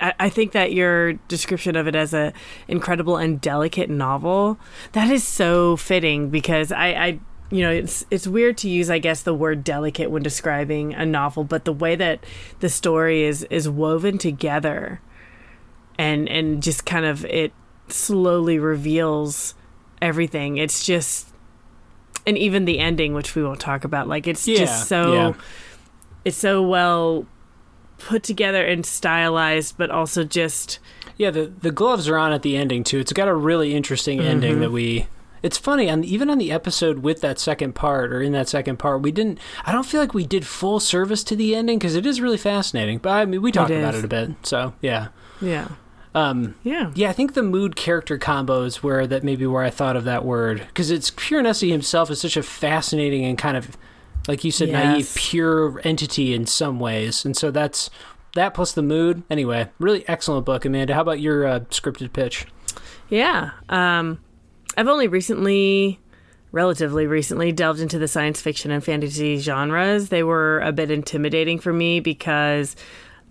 I, 0.00 0.14
I 0.18 0.28
think 0.30 0.52
that 0.52 0.72
your 0.72 1.14
description 1.28 1.76
of 1.76 1.86
it 1.86 1.94
as 1.94 2.14
a 2.14 2.32
incredible 2.66 3.18
and 3.18 3.40
delicate 3.40 3.90
novel 3.90 4.58
that 4.92 5.10
is 5.10 5.24
so 5.24 5.76
fitting 5.76 6.30
because 6.30 6.72
I, 6.72 6.86
I 6.88 7.20
you 7.50 7.62
know 7.62 7.70
it's 7.70 8.06
it's 8.10 8.26
weird 8.26 8.56
to 8.58 8.68
use 8.68 8.90
I 8.90 8.98
guess 8.98 9.22
the 9.22 9.34
word 9.34 9.62
delicate 9.62 10.10
when 10.10 10.22
describing 10.22 10.94
a 10.94 11.04
novel, 11.04 11.44
but 11.44 11.64
the 11.64 11.72
way 11.72 11.94
that 11.96 12.24
the 12.60 12.68
story 12.68 13.22
is 13.24 13.44
is 13.44 13.68
woven 13.68 14.18
together 14.18 15.00
and 15.98 16.28
and 16.28 16.62
just 16.62 16.86
kind 16.86 17.04
of 17.04 17.24
it 17.26 17.52
slowly 17.88 18.58
reveals 18.58 19.54
everything. 20.00 20.56
It's 20.56 20.84
just 20.84 21.28
and 22.26 22.38
even 22.38 22.64
the 22.64 22.78
ending, 22.78 23.14
which 23.14 23.34
we 23.34 23.42
won't 23.42 23.60
talk 23.60 23.84
about, 23.84 24.08
like 24.08 24.26
it's 24.26 24.48
yeah, 24.48 24.58
just 24.58 24.88
so. 24.88 25.12
Yeah 25.12 25.32
it's 26.24 26.36
so 26.36 26.62
well 26.62 27.26
put 27.98 28.22
together 28.22 28.64
and 28.64 28.84
stylized, 28.84 29.76
but 29.78 29.90
also 29.90 30.24
just 30.24 30.78
yeah. 31.16 31.30
The 31.30 31.46
the 31.46 31.70
gloves 31.70 32.08
are 32.08 32.18
on 32.18 32.32
at 32.32 32.42
the 32.42 32.56
ending 32.56 32.84
too. 32.84 32.98
It's 32.98 33.12
got 33.12 33.28
a 33.28 33.34
really 33.34 33.74
interesting 33.74 34.18
mm-hmm. 34.18 34.28
ending 34.28 34.60
that 34.60 34.70
we. 34.70 35.06
It's 35.42 35.58
funny, 35.58 35.88
and 35.88 36.04
even 36.04 36.30
on 36.30 36.38
the 36.38 36.52
episode 36.52 37.00
with 37.00 37.20
that 37.22 37.40
second 37.40 37.74
part, 37.74 38.12
or 38.12 38.22
in 38.22 38.30
that 38.30 38.48
second 38.48 38.78
part, 38.78 39.02
we 39.02 39.10
didn't. 39.10 39.40
I 39.64 39.72
don't 39.72 39.86
feel 39.86 40.00
like 40.00 40.14
we 40.14 40.24
did 40.24 40.46
full 40.46 40.78
service 40.78 41.24
to 41.24 41.36
the 41.36 41.56
ending 41.56 41.80
because 41.80 41.96
it 41.96 42.06
is 42.06 42.20
really 42.20 42.36
fascinating. 42.36 42.98
But 42.98 43.10
I 43.10 43.24
mean, 43.24 43.42
we 43.42 43.50
talked 43.50 43.70
about 43.70 43.96
it 43.96 44.04
a 44.04 44.08
bit, 44.08 44.30
so 44.44 44.74
yeah, 44.80 45.08
yeah. 45.40 45.68
Um, 46.14 46.56
yeah, 46.62 46.92
yeah. 46.94 47.08
I 47.08 47.12
think 47.12 47.34
the 47.34 47.42
mood 47.42 47.74
character 47.74 48.18
combos 48.18 48.76
where 48.76 49.06
that 49.06 49.24
maybe 49.24 49.46
where 49.46 49.64
I 49.64 49.70
thought 49.70 49.96
of 49.96 50.04
that 50.04 50.24
word 50.24 50.64
because 50.68 50.90
it's 50.90 51.10
Piranesi 51.10 51.70
himself 51.70 52.10
is 52.10 52.20
such 52.20 52.36
a 52.36 52.42
fascinating 52.42 53.24
and 53.24 53.36
kind 53.38 53.56
of 53.56 53.76
like 54.28 54.44
you 54.44 54.50
said, 54.50 54.68
yes. 54.68 54.84
naive, 54.84 55.12
pure 55.14 55.80
entity 55.84 56.34
in 56.34 56.46
some 56.46 56.78
ways, 56.78 57.24
and 57.24 57.36
so 57.36 57.50
that's 57.50 57.90
that 58.34 58.54
plus 58.54 58.72
the 58.72 58.82
mood. 58.82 59.22
Anyway, 59.28 59.68
really 59.78 60.06
excellent 60.08 60.46
book, 60.46 60.64
Amanda. 60.64 60.94
How 60.94 61.02
about 61.02 61.20
your 61.20 61.46
uh, 61.46 61.60
scripted 61.70 62.12
pitch? 62.12 62.46
Yeah, 63.08 63.50
um, 63.68 64.20
I've 64.76 64.88
only 64.88 65.08
recently, 65.08 66.00
relatively 66.50 67.06
recently, 67.06 67.52
delved 67.52 67.80
into 67.80 67.98
the 67.98 68.08
science 68.08 68.40
fiction 68.40 68.70
and 68.70 68.82
fantasy 68.82 69.36
genres. 69.38 70.08
They 70.08 70.22
were 70.22 70.60
a 70.60 70.72
bit 70.72 70.90
intimidating 70.90 71.58
for 71.58 71.72
me 71.72 72.00
because. 72.00 72.76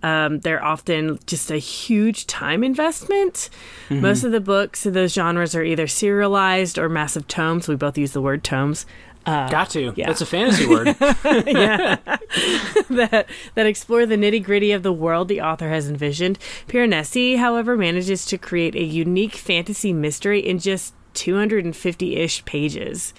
Um, 0.04 0.40
they're 0.40 0.64
often 0.64 1.20
just 1.28 1.52
a 1.52 1.58
huge 1.58 2.26
time 2.26 2.64
investment. 2.64 3.50
Mm-hmm. 3.88 4.00
Most 4.00 4.24
of 4.24 4.32
the 4.32 4.40
books 4.40 4.84
of 4.84 4.94
those 4.94 5.14
genres 5.14 5.54
are 5.54 5.62
either 5.62 5.86
serialized 5.86 6.76
or 6.76 6.88
massive 6.88 7.28
tomes. 7.28 7.68
We 7.68 7.76
both 7.76 7.96
use 7.96 8.10
the 8.10 8.20
word 8.20 8.42
tomes. 8.42 8.84
Uh, 9.24 9.48
Got 9.48 9.70
to. 9.70 9.92
Yeah. 9.96 10.06
That's 10.06 10.20
a 10.20 10.26
fantasy 10.26 10.66
word. 10.66 10.86
yeah. 10.98 11.96
that 12.90 13.26
that 13.54 13.66
explore 13.66 14.06
the 14.06 14.16
nitty 14.16 14.42
gritty 14.42 14.72
of 14.72 14.82
the 14.82 14.92
world 14.92 15.28
the 15.28 15.40
author 15.40 15.68
has 15.68 15.88
envisioned. 15.88 16.38
Piranesi, 16.66 17.38
however, 17.38 17.76
manages 17.76 18.26
to 18.26 18.38
create 18.38 18.74
a 18.74 18.82
unique 18.82 19.36
fantasy 19.36 19.92
mystery 19.92 20.40
in 20.40 20.58
just 20.58 20.94
250 21.14 22.16
ish 22.16 22.44
pages. 22.44 23.14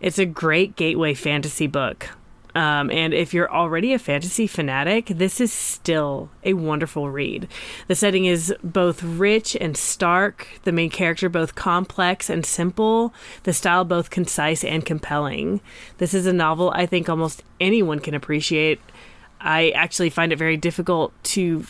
It's 0.00 0.18
a 0.18 0.26
great 0.26 0.76
gateway 0.76 1.14
fantasy 1.14 1.66
book. 1.66 2.10
Um, 2.58 2.90
and 2.90 3.14
if 3.14 3.32
you're 3.32 3.52
already 3.52 3.92
a 3.92 4.00
fantasy 4.00 4.48
fanatic, 4.48 5.06
this 5.06 5.40
is 5.40 5.52
still 5.52 6.28
a 6.42 6.54
wonderful 6.54 7.08
read. 7.08 7.46
The 7.86 7.94
setting 7.94 8.24
is 8.24 8.52
both 8.64 9.00
rich 9.00 9.56
and 9.60 9.76
stark, 9.76 10.48
the 10.64 10.72
main 10.72 10.90
character 10.90 11.28
both 11.28 11.54
complex 11.54 12.28
and 12.28 12.44
simple, 12.44 13.14
the 13.44 13.52
style 13.52 13.84
both 13.84 14.10
concise 14.10 14.64
and 14.64 14.84
compelling. 14.84 15.60
This 15.98 16.12
is 16.12 16.26
a 16.26 16.32
novel 16.32 16.72
I 16.74 16.84
think 16.84 17.08
almost 17.08 17.44
anyone 17.60 18.00
can 18.00 18.14
appreciate. 18.14 18.80
I 19.40 19.70
actually 19.70 20.10
find 20.10 20.32
it 20.32 20.36
very 20.36 20.56
difficult 20.56 21.12
to 21.34 21.64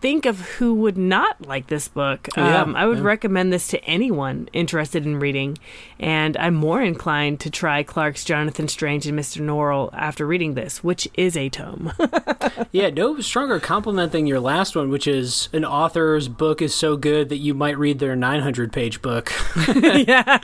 think 0.00 0.26
of 0.26 0.40
who 0.40 0.74
would 0.74 0.96
not 0.96 1.46
like 1.46 1.66
this 1.66 1.88
book. 1.88 2.28
Yeah, 2.36 2.62
um, 2.62 2.74
I 2.74 2.86
would 2.86 2.98
yeah. 2.98 3.04
recommend 3.04 3.52
this 3.52 3.68
to 3.68 3.84
anyone 3.84 4.48
interested 4.52 5.04
in 5.04 5.18
reading, 5.18 5.58
and 5.98 6.36
I'm 6.36 6.54
more 6.54 6.82
inclined 6.82 7.40
to 7.40 7.50
try 7.50 7.82
Clarke's 7.82 8.24
Jonathan 8.24 8.68
Strange 8.68 9.06
and 9.06 9.18
Mr. 9.18 9.42
Norrell 9.42 9.90
after 9.92 10.26
reading 10.26 10.54
this, 10.54 10.82
which 10.82 11.08
is 11.14 11.36
a 11.36 11.48
tome. 11.48 11.92
yeah, 12.72 12.90
no 12.90 13.20
stronger 13.20 13.60
compliment 13.60 14.12
than 14.12 14.26
your 14.26 14.40
last 14.40 14.74
one, 14.74 14.90
which 14.90 15.06
is 15.06 15.48
an 15.52 15.64
author's 15.64 16.28
book 16.28 16.62
is 16.62 16.74
so 16.74 16.96
good 16.96 17.28
that 17.28 17.38
you 17.38 17.54
might 17.54 17.78
read 17.78 17.98
their 17.98 18.16
900 18.16 18.72
page 18.72 19.02
book. 19.02 19.32
yeah. 19.74 20.38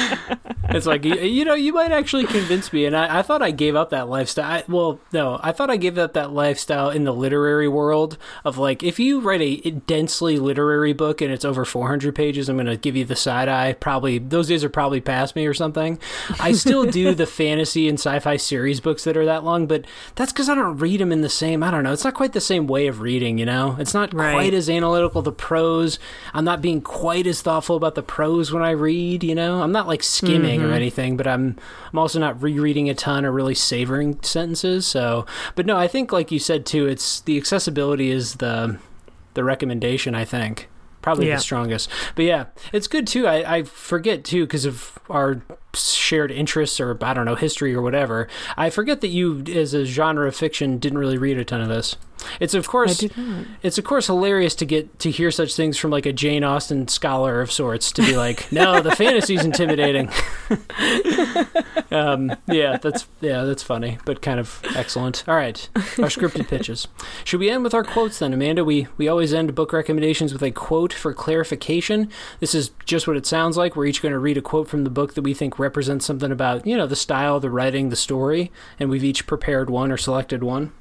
it's 0.70 0.86
like 0.86 1.04
you, 1.04 1.14
you 1.14 1.44
know 1.44 1.54
you 1.54 1.72
might 1.72 1.92
actually 1.92 2.24
convince 2.24 2.72
me 2.72 2.84
and 2.84 2.96
I, 2.96 3.18
I 3.18 3.22
thought 3.22 3.42
i 3.42 3.50
gave 3.50 3.74
up 3.74 3.90
that 3.90 4.08
lifestyle 4.08 4.44
I, 4.44 4.64
well 4.68 5.00
no 5.12 5.40
i 5.42 5.52
thought 5.52 5.70
i 5.70 5.76
gave 5.76 5.98
up 5.98 6.12
that 6.14 6.32
lifestyle 6.32 6.90
in 6.90 7.04
the 7.04 7.12
literary 7.12 7.68
world 7.68 8.18
of 8.44 8.58
like 8.58 8.82
if 8.90 8.98
you 8.98 9.20
write 9.20 9.40
a 9.40 9.70
densely 9.70 10.36
literary 10.36 10.92
book 10.92 11.20
and 11.20 11.32
it's 11.32 11.44
over 11.44 11.64
400 11.64 12.12
pages 12.12 12.48
i'm 12.48 12.56
going 12.56 12.66
to 12.66 12.76
give 12.76 12.96
you 12.96 13.04
the 13.04 13.14
side 13.14 13.48
eye. 13.48 13.72
Probably 13.72 14.18
those 14.18 14.48
days 14.48 14.64
are 14.64 14.68
probably 14.68 15.00
past 15.00 15.36
me 15.36 15.46
or 15.46 15.54
something. 15.54 15.96
I 16.40 16.50
still 16.50 16.90
do 16.90 17.14
the 17.20 17.24
fantasy 17.24 17.88
and 17.88 18.00
sci-fi 18.00 18.36
series 18.36 18.80
books 18.80 19.04
that 19.04 19.16
are 19.16 19.24
that 19.26 19.44
long 19.44 19.68
but 19.68 19.84
that's 20.16 20.32
because 20.32 20.48
i 20.48 20.56
don't 20.56 20.78
read 20.78 21.00
them 21.00 21.12
in 21.12 21.20
the 21.20 21.28
same 21.28 21.62
i 21.62 21.70
don't 21.70 21.84
know 21.84 21.92
it's 21.92 22.02
not 22.02 22.14
quite 22.14 22.32
the 22.32 22.40
same 22.40 22.66
way 22.66 22.88
of 22.88 23.00
reading 23.00 23.38
you 23.38 23.46
know? 23.46 23.76
It's 23.78 23.94
not 23.94 24.12
Right. 24.12 24.32
quite 24.32 24.54
as 24.54 24.68
analytical 24.68 25.22
the 25.22 25.30
prose. 25.30 26.00
I'm 26.34 26.44
not 26.44 26.60
being 26.60 26.80
quite 26.80 27.28
as 27.28 27.42
thoughtful 27.42 27.76
about 27.76 27.94
the 27.94 28.02
prose 28.02 28.50
when 28.50 28.64
i 28.64 28.70
read 28.70 29.22
you 29.22 29.36
know? 29.36 29.62
I'm 29.62 29.70
not 29.70 29.86
like 29.86 30.02
skimming 30.02 30.62
or 30.62 30.64
mm-hmm. 30.64 30.74
anything 30.74 31.16
but 31.16 31.28
i'm 31.28 31.56
i'm 31.92 31.98
also 32.00 32.18
not 32.18 32.42
rereading 32.42 32.90
a 32.90 32.94
ton 32.94 33.24
or 33.24 33.30
really 33.30 33.54
savoring 33.54 34.20
sentences 34.22 34.84
so. 34.84 35.26
But 35.54 35.64
no 35.64 35.76
i 35.76 35.86
think 35.86 36.10
like 36.10 36.32
you 36.32 36.40
said 36.40 36.66
too 36.66 36.88
it's 36.88 37.20
the 37.20 37.36
accessibility 37.36 38.10
is 38.10 38.34
the 38.36 38.79
the 39.34 39.44
recommendation 39.44 40.14
i 40.14 40.24
think. 40.24 40.68
Probably 41.02 41.28
Yeah. 41.28 41.36
the 41.36 41.40
strongest. 41.40 41.88
But 42.14 42.26
yeah 42.26 42.44
it's 42.74 42.86
good 42.86 43.06
too. 43.06 43.26
I, 43.26 43.56
I 43.56 43.62
forget 43.62 44.22
too 44.22 44.44
because 44.44 44.64
of 44.66 44.98
our 45.08 45.40
shared 45.72 46.30
interests 46.32 46.78
or 46.80 46.98
i 47.02 47.14
don't 47.14 47.24
know 47.24 47.36
history 47.36 47.74
or 47.74 47.80
whatever. 47.80 48.28
I 48.56 48.68
forget 48.70 49.00
that 49.00 49.08
you 49.08 49.42
as 49.54 49.72
a 49.72 49.84
genre 49.86 50.28
of 50.28 50.36
fiction 50.36 50.78
didn't 50.78 50.98
really 50.98 51.16
read 51.16 51.38
a 51.38 51.44
ton 51.44 51.60
of 51.62 51.68
this. 51.68 51.96
It's 52.38 52.52
of 52.52 52.68
course 52.68 53.02
it's 53.62 53.78
of 53.78 53.84
course 53.84 54.08
hilarious 54.08 54.54
to 54.56 54.66
get 54.66 54.98
to 54.98 55.10
hear 55.10 55.30
such 55.30 55.54
things 55.54 55.78
from 55.78 55.90
like 55.90 56.04
a 56.04 56.12
Jane 56.12 56.44
Austen 56.44 56.86
scholar 56.88 57.40
of 57.40 57.50
sorts 57.50 57.92
to 57.92 58.02
be 58.02 58.14
like, 58.14 58.52
no, 58.52 58.82
the 58.82 58.90
fantasy's 58.94 59.42
intimidating. 59.42 60.10
um, 61.90 62.34
yeah, 62.46 62.76
that's 62.76 63.06
yeah, 63.20 63.44
that's 63.44 63.62
funny, 63.62 63.98
but 64.04 64.22
kind 64.22 64.38
of 64.38 64.60
excellent. 64.76 65.24
All 65.26 65.34
right, 65.34 65.68
our 65.74 66.08
scripted 66.08 66.48
pitches. 66.48 66.88
Should 67.24 67.40
we 67.40 67.50
end 67.50 67.64
with 67.64 67.74
our 67.74 67.84
quotes 67.84 68.18
then, 68.18 68.32
Amanda? 68.32 68.64
We 68.64 68.86
we 68.96 69.08
always 69.08 69.34
end 69.34 69.54
book 69.54 69.72
recommendations 69.72 70.32
with 70.32 70.42
a 70.42 70.50
quote 70.50 70.92
for 70.92 71.12
clarification. 71.12 72.10
This 72.38 72.54
is 72.54 72.70
just 72.84 73.06
what 73.06 73.16
it 73.16 73.26
sounds 73.26 73.56
like. 73.56 73.76
We're 73.76 73.86
each 73.86 74.02
going 74.02 74.12
to 74.12 74.18
read 74.18 74.36
a 74.36 74.42
quote 74.42 74.68
from 74.68 74.84
the 74.84 74.90
book 74.90 75.14
that 75.14 75.22
we 75.22 75.34
think 75.34 75.58
represents 75.58 76.04
something 76.06 76.30
about 76.32 76.66
you 76.66 76.76
know 76.76 76.86
the 76.86 76.96
style, 76.96 77.40
the 77.40 77.50
writing, 77.50 77.88
the 77.88 77.96
story, 77.96 78.52
and 78.78 78.90
we've 78.90 79.04
each 79.04 79.26
prepared 79.26 79.70
one 79.70 79.90
or 79.90 79.96
selected 79.96 80.42
one. 80.42 80.72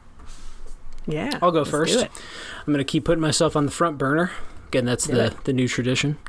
Yeah. 1.07 1.39
I'll 1.41 1.51
go 1.51 1.65
first. 1.65 1.97
I'm 2.03 2.65
going 2.67 2.77
to 2.77 2.83
keep 2.83 3.05
putting 3.05 3.21
myself 3.21 3.55
on 3.55 3.65
the 3.65 3.71
front 3.71 3.97
burner. 3.97 4.31
Again, 4.67 4.85
that's 4.85 5.07
Do 5.07 5.15
the, 5.15 5.25
it. 5.25 5.43
the 5.45 5.53
new 5.53 5.67
tradition. 5.67 6.19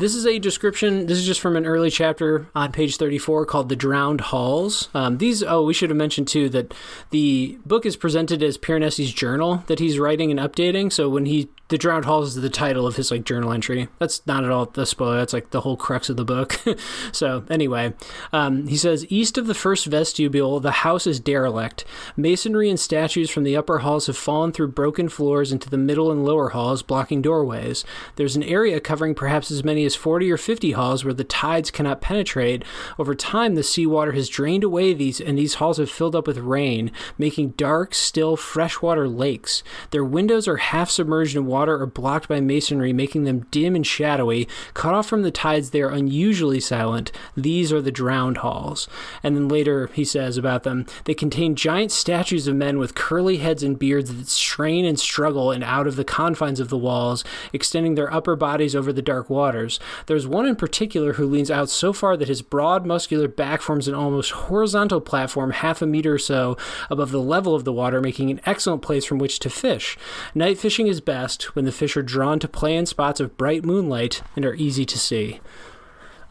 This 0.00 0.14
is 0.14 0.24
a 0.24 0.38
description. 0.38 1.04
This 1.04 1.18
is 1.18 1.26
just 1.26 1.42
from 1.42 1.56
an 1.56 1.66
early 1.66 1.90
chapter 1.90 2.48
on 2.54 2.72
page 2.72 2.96
34 2.96 3.44
called 3.44 3.68
The 3.68 3.76
Drowned 3.76 4.22
Halls. 4.22 4.88
Um, 4.94 5.18
these, 5.18 5.42
oh, 5.42 5.62
we 5.62 5.74
should 5.74 5.90
have 5.90 5.96
mentioned 5.98 6.26
too 6.26 6.48
that 6.48 6.72
the 7.10 7.58
book 7.66 7.84
is 7.84 7.96
presented 7.96 8.42
as 8.42 8.56
Piranesi's 8.56 9.12
journal 9.12 9.62
that 9.66 9.78
he's 9.78 9.98
writing 9.98 10.30
and 10.30 10.40
updating. 10.40 10.90
So 10.90 11.10
when 11.10 11.26
he, 11.26 11.50
The 11.70 11.78
Drowned 11.78 12.04
Halls 12.04 12.34
is 12.34 12.42
the 12.42 12.50
title 12.50 12.84
of 12.84 12.96
his 12.96 13.12
like 13.12 13.22
journal 13.22 13.52
entry. 13.52 13.86
That's 14.00 14.26
not 14.26 14.42
at 14.42 14.50
all 14.50 14.66
the 14.66 14.84
spoiler. 14.84 15.18
That's 15.18 15.32
like 15.32 15.50
the 15.50 15.60
whole 15.60 15.76
crux 15.76 16.10
of 16.10 16.16
the 16.16 16.24
book. 16.24 16.60
so 17.12 17.44
anyway, 17.48 17.94
um, 18.32 18.66
he 18.66 18.76
says, 18.76 19.06
East 19.08 19.38
of 19.38 19.46
the 19.46 19.54
first 19.54 19.86
vestibule, 19.86 20.58
the 20.58 20.72
house 20.72 21.06
is 21.06 21.20
derelict. 21.20 21.84
Masonry 22.16 22.68
and 22.68 22.80
statues 22.80 23.30
from 23.30 23.44
the 23.44 23.56
upper 23.56 23.78
halls 23.78 24.08
have 24.08 24.16
fallen 24.16 24.50
through 24.50 24.72
broken 24.72 25.08
floors 25.08 25.52
into 25.52 25.70
the 25.70 25.78
middle 25.78 26.10
and 26.10 26.24
lower 26.24 26.48
halls, 26.48 26.82
blocking 26.82 27.22
doorways. 27.22 27.84
There's 28.16 28.34
an 28.34 28.42
area 28.42 28.80
covering 28.80 29.14
perhaps 29.14 29.52
as 29.52 29.62
many 29.62 29.84
as 29.84 29.94
40 29.94 30.28
or 30.28 30.36
50 30.38 30.72
halls 30.72 31.04
where 31.04 31.14
the 31.14 31.22
tides 31.22 31.70
cannot 31.70 32.00
penetrate. 32.00 32.64
Over 32.98 33.14
time, 33.14 33.54
the 33.54 33.62
seawater 33.62 34.10
has 34.10 34.28
drained 34.28 34.64
away 34.64 34.92
these, 34.92 35.20
and 35.20 35.38
these 35.38 35.54
halls 35.54 35.78
have 35.78 35.88
filled 35.88 36.16
up 36.16 36.26
with 36.26 36.38
rain, 36.38 36.90
making 37.16 37.50
dark, 37.50 37.94
still, 37.94 38.36
freshwater 38.36 39.06
lakes. 39.06 39.62
Their 39.92 40.04
windows 40.04 40.48
are 40.48 40.56
half 40.56 40.90
submerged 40.90 41.36
in 41.36 41.46
water 41.46 41.59
or 41.68 41.86
blocked 41.86 42.28
by 42.28 42.40
masonry, 42.40 42.92
making 42.92 43.24
them 43.24 43.46
dim 43.50 43.74
and 43.74 43.86
shadowy. 43.86 44.48
Cut 44.74 44.94
off 44.94 45.06
from 45.06 45.22
the 45.22 45.30
tides, 45.30 45.70
they 45.70 45.82
are 45.82 45.90
unusually 45.90 46.60
silent. 46.60 47.12
These 47.36 47.72
are 47.72 47.82
the 47.82 47.92
drowned 47.92 48.38
halls. 48.38 48.88
And 49.22 49.36
then 49.36 49.48
later 49.48 49.88
he 49.88 50.04
says 50.04 50.36
about 50.36 50.62
them, 50.62 50.86
they 51.04 51.14
contain 51.14 51.54
giant 51.54 51.92
statues 51.92 52.46
of 52.46 52.56
men 52.56 52.78
with 52.78 52.94
curly 52.94 53.38
heads 53.38 53.62
and 53.62 53.78
beards 53.78 54.14
that 54.14 54.28
strain 54.28 54.84
and 54.84 54.98
struggle 54.98 55.50
and 55.50 55.64
out 55.64 55.86
of 55.86 55.96
the 55.96 56.04
confines 56.04 56.60
of 56.60 56.68
the 56.68 56.78
walls, 56.78 57.24
extending 57.52 57.94
their 57.94 58.12
upper 58.12 58.36
bodies 58.36 58.74
over 58.74 58.92
the 58.92 59.02
dark 59.02 59.28
waters. 59.28 59.78
There's 60.06 60.26
one 60.26 60.46
in 60.46 60.56
particular 60.56 61.14
who 61.14 61.26
leans 61.26 61.50
out 61.50 61.70
so 61.70 61.92
far 61.92 62.16
that 62.16 62.28
his 62.28 62.42
broad, 62.42 62.86
muscular 62.86 63.28
back 63.28 63.62
forms 63.62 63.88
an 63.88 63.94
almost 63.94 64.30
horizontal 64.32 65.00
platform 65.00 65.50
half 65.50 65.82
a 65.82 65.86
meter 65.86 66.14
or 66.14 66.18
so 66.18 66.56
above 66.88 67.10
the 67.10 67.20
level 67.20 67.54
of 67.54 67.64
the 67.64 67.72
water, 67.72 68.00
making 68.00 68.30
an 68.30 68.40
excellent 68.46 68.82
place 68.82 69.04
from 69.04 69.18
which 69.18 69.38
to 69.40 69.50
fish. 69.50 69.96
Night 70.34 70.58
fishing 70.58 70.86
is 70.86 71.00
best 71.00 71.49
when 71.54 71.64
the 71.64 71.72
fish 71.72 71.96
are 71.96 72.02
drawn 72.02 72.38
to 72.40 72.48
play 72.48 72.76
in 72.76 72.86
spots 72.86 73.20
of 73.20 73.36
bright 73.36 73.64
moonlight 73.64 74.22
and 74.36 74.44
are 74.44 74.54
easy 74.54 74.84
to 74.84 74.98
see. 74.98 75.40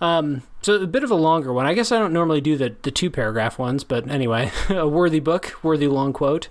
Um, 0.01 0.43
so 0.61 0.75
a 0.75 0.87
bit 0.87 1.03
of 1.03 1.11
a 1.11 1.15
longer 1.15 1.51
one. 1.51 1.65
I 1.65 1.73
guess 1.73 1.91
I 1.91 1.99
don't 1.99 2.13
normally 2.13 2.41
do 2.41 2.57
the, 2.57 2.75
the 2.81 2.91
two 2.91 3.09
paragraph 3.09 3.59
ones, 3.59 3.83
but 3.83 4.09
anyway, 4.09 4.51
a 4.69 4.87
worthy 4.87 5.19
book, 5.19 5.53
worthy 5.63 5.87
long 5.87 6.13
quote. 6.13 6.47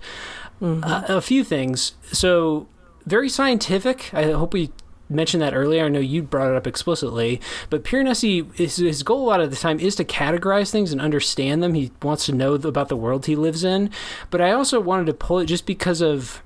Uh, 0.61 1.03
a 1.07 1.21
few 1.21 1.43
things. 1.43 1.93
So 2.11 2.67
very 3.05 3.29
scientific. 3.29 4.13
I 4.13 4.31
hope 4.31 4.53
we 4.53 4.71
mentioned 5.09 5.41
that 5.41 5.53
earlier. 5.53 5.85
I 5.85 5.89
know 5.89 5.99
you 5.99 6.21
brought 6.21 6.51
it 6.51 6.55
up 6.55 6.67
explicitly, 6.67 7.41
but 7.69 7.83
Piranesi, 7.83 8.53
his, 8.55 8.75
his 8.75 9.03
goal 9.03 9.25
a 9.25 9.29
lot 9.29 9.41
of 9.41 9.49
the 9.49 9.55
time 9.55 9.79
is 9.79 9.95
to 9.95 10.03
categorize 10.03 10.69
things 10.69 10.91
and 10.91 11.01
understand 11.01 11.63
them. 11.63 11.73
He 11.73 11.91
wants 12.01 12.25
to 12.27 12.33
know 12.33 12.53
about 12.55 12.89
the 12.89 12.97
world 12.97 13.25
he 13.25 13.35
lives 13.35 13.63
in. 13.63 13.89
But 14.29 14.41
I 14.41 14.51
also 14.51 14.79
wanted 14.79 15.05
to 15.07 15.13
pull 15.13 15.39
it 15.39 15.45
just 15.45 15.65
because 15.65 16.01
of 16.01 16.43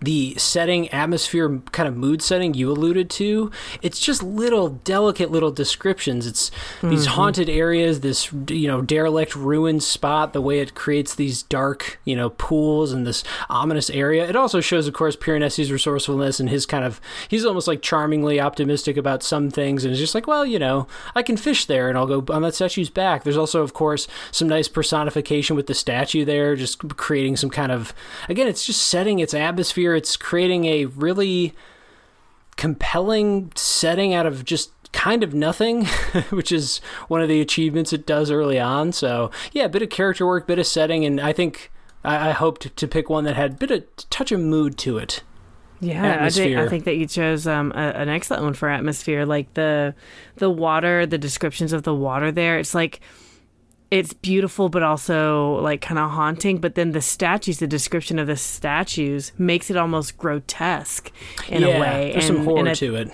the 0.00 0.34
setting, 0.36 0.88
atmosphere, 0.90 1.60
kind 1.72 1.88
of 1.88 1.96
mood 1.96 2.22
setting 2.22 2.54
you 2.54 2.70
alluded 2.70 3.10
to. 3.10 3.50
It's 3.82 4.00
just 4.00 4.22
little 4.22 4.68
delicate 4.70 5.30
little 5.30 5.50
descriptions. 5.50 6.26
It's 6.26 6.50
these 6.82 7.02
mm-hmm. 7.04 7.14
haunted 7.14 7.48
areas, 7.48 8.00
this 8.00 8.32
you 8.48 8.66
know 8.66 8.80
derelict 8.80 9.36
ruined 9.36 9.82
spot, 9.82 10.32
the 10.32 10.40
way 10.40 10.60
it 10.60 10.74
creates 10.74 11.14
these 11.14 11.42
dark 11.42 12.00
you 12.04 12.16
know 12.16 12.30
pools 12.30 12.92
and 12.92 13.06
this 13.06 13.22
ominous 13.48 13.90
area. 13.90 14.28
It 14.28 14.36
also 14.36 14.60
shows, 14.60 14.86
of 14.86 14.94
course, 14.94 15.16
Piranesi's 15.16 15.70
resourcefulness 15.70 16.40
and 16.40 16.48
his 16.48 16.66
kind 16.66 16.84
of 16.84 17.00
he's 17.28 17.44
almost 17.44 17.68
like 17.68 17.82
charmingly 17.82 18.40
optimistic 18.40 18.96
about 18.96 19.22
some 19.22 19.50
things, 19.50 19.84
and 19.84 19.92
it's 19.92 20.00
just 20.00 20.14
like, 20.14 20.26
well, 20.26 20.46
you 20.46 20.58
know, 20.58 20.86
I 21.14 21.22
can 21.22 21.36
fish 21.36 21.66
there, 21.66 21.88
and 21.88 21.98
I'll 21.98 22.06
go 22.06 22.32
on 22.32 22.42
that 22.42 22.54
statue's 22.54 22.90
back. 22.90 23.22
There's 23.22 23.36
also, 23.36 23.62
of 23.62 23.74
course, 23.74 24.08
some 24.30 24.48
nice 24.48 24.68
personification 24.68 25.56
with 25.56 25.66
the 25.66 25.74
statue 25.74 26.24
there, 26.24 26.56
just 26.56 26.96
creating 26.96 27.36
some 27.36 27.50
kind 27.50 27.70
of 27.70 27.92
again, 28.28 28.46
it's 28.46 28.64
just 28.64 28.82
setting 28.82 29.18
its 29.18 29.34
atmosphere. 29.34 29.89
It's 29.94 30.16
creating 30.16 30.66
a 30.66 30.86
really 30.86 31.54
compelling 32.56 33.52
setting 33.54 34.12
out 34.12 34.26
of 34.26 34.44
just 34.44 34.72
kind 34.92 35.22
of 35.22 35.32
nothing, 35.34 35.86
which 36.30 36.52
is 36.52 36.80
one 37.08 37.22
of 37.22 37.28
the 37.28 37.40
achievements 37.40 37.92
it 37.92 38.06
does 38.06 38.30
early 38.30 38.58
on. 38.58 38.92
So 38.92 39.30
yeah, 39.52 39.64
a 39.64 39.68
bit 39.68 39.82
of 39.82 39.90
character 39.90 40.26
work, 40.26 40.46
bit 40.46 40.58
of 40.58 40.66
setting, 40.66 41.04
and 41.04 41.20
I 41.20 41.32
think 41.32 41.70
I, 42.04 42.30
I 42.30 42.32
hoped 42.32 42.76
to 42.76 42.88
pick 42.88 43.08
one 43.08 43.24
that 43.24 43.36
had 43.36 43.52
a 43.52 43.56
bit 43.56 43.70
of 43.70 43.84
touch 44.10 44.32
of 44.32 44.40
mood 44.40 44.78
to 44.78 44.98
it. 44.98 45.22
Yeah, 45.82 46.22
I 46.22 46.28
think, 46.28 46.58
I 46.58 46.68
think 46.68 46.84
that 46.84 46.96
you 46.96 47.06
chose 47.06 47.46
um, 47.46 47.72
a, 47.74 47.78
an 47.78 48.10
excellent 48.10 48.42
one 48.42 48.52
for 48.52 48.68
atmosphere. 48.68 49.24
Like 49.24 49.54
the 49.54 49.94
the 50.36 50.50
water, 50.50 51.06
the 51.06 51.16
descriptions 51.16 51.72
of 51.72 51.84
the 51.84 51.94
water 51.94 52.30
there. 52.30 52.58
It's 52.58 52.74
like 52.74 53.00
it's 53.90 54.12
beautiful, 54.12 54.68
but 54.68 54.82
also 54.82 55.54
like 55.60 55.80
kind 55.80 55.98
of 55.98 56.10
haunting. 56.10 56.58
But 56.58 56.74
then 56.76 56.92
the 56.92 57.00
statues, 57.00 57.58
the 57.58 57.66
description 57.66 58.18
of 58.18 58.26
the 58.26 58.36
statues 58.36 59.32
makes 59.38 59.70
it 59.70 59.76
almost 59.76 60.16
grotesque 60.16 61.10
in 61.48 61.62
yeah, 61.62 61.68
a 61.68 61.80
way. 61.80 62.10
there's 62.12 62.26
some 62.26 62.36
And- 62.36 62.44
horror 62.44 62.58
and 62.60 62.68
I- 62.70 62.74
to 62.74 62.94
it. 62.96 63.10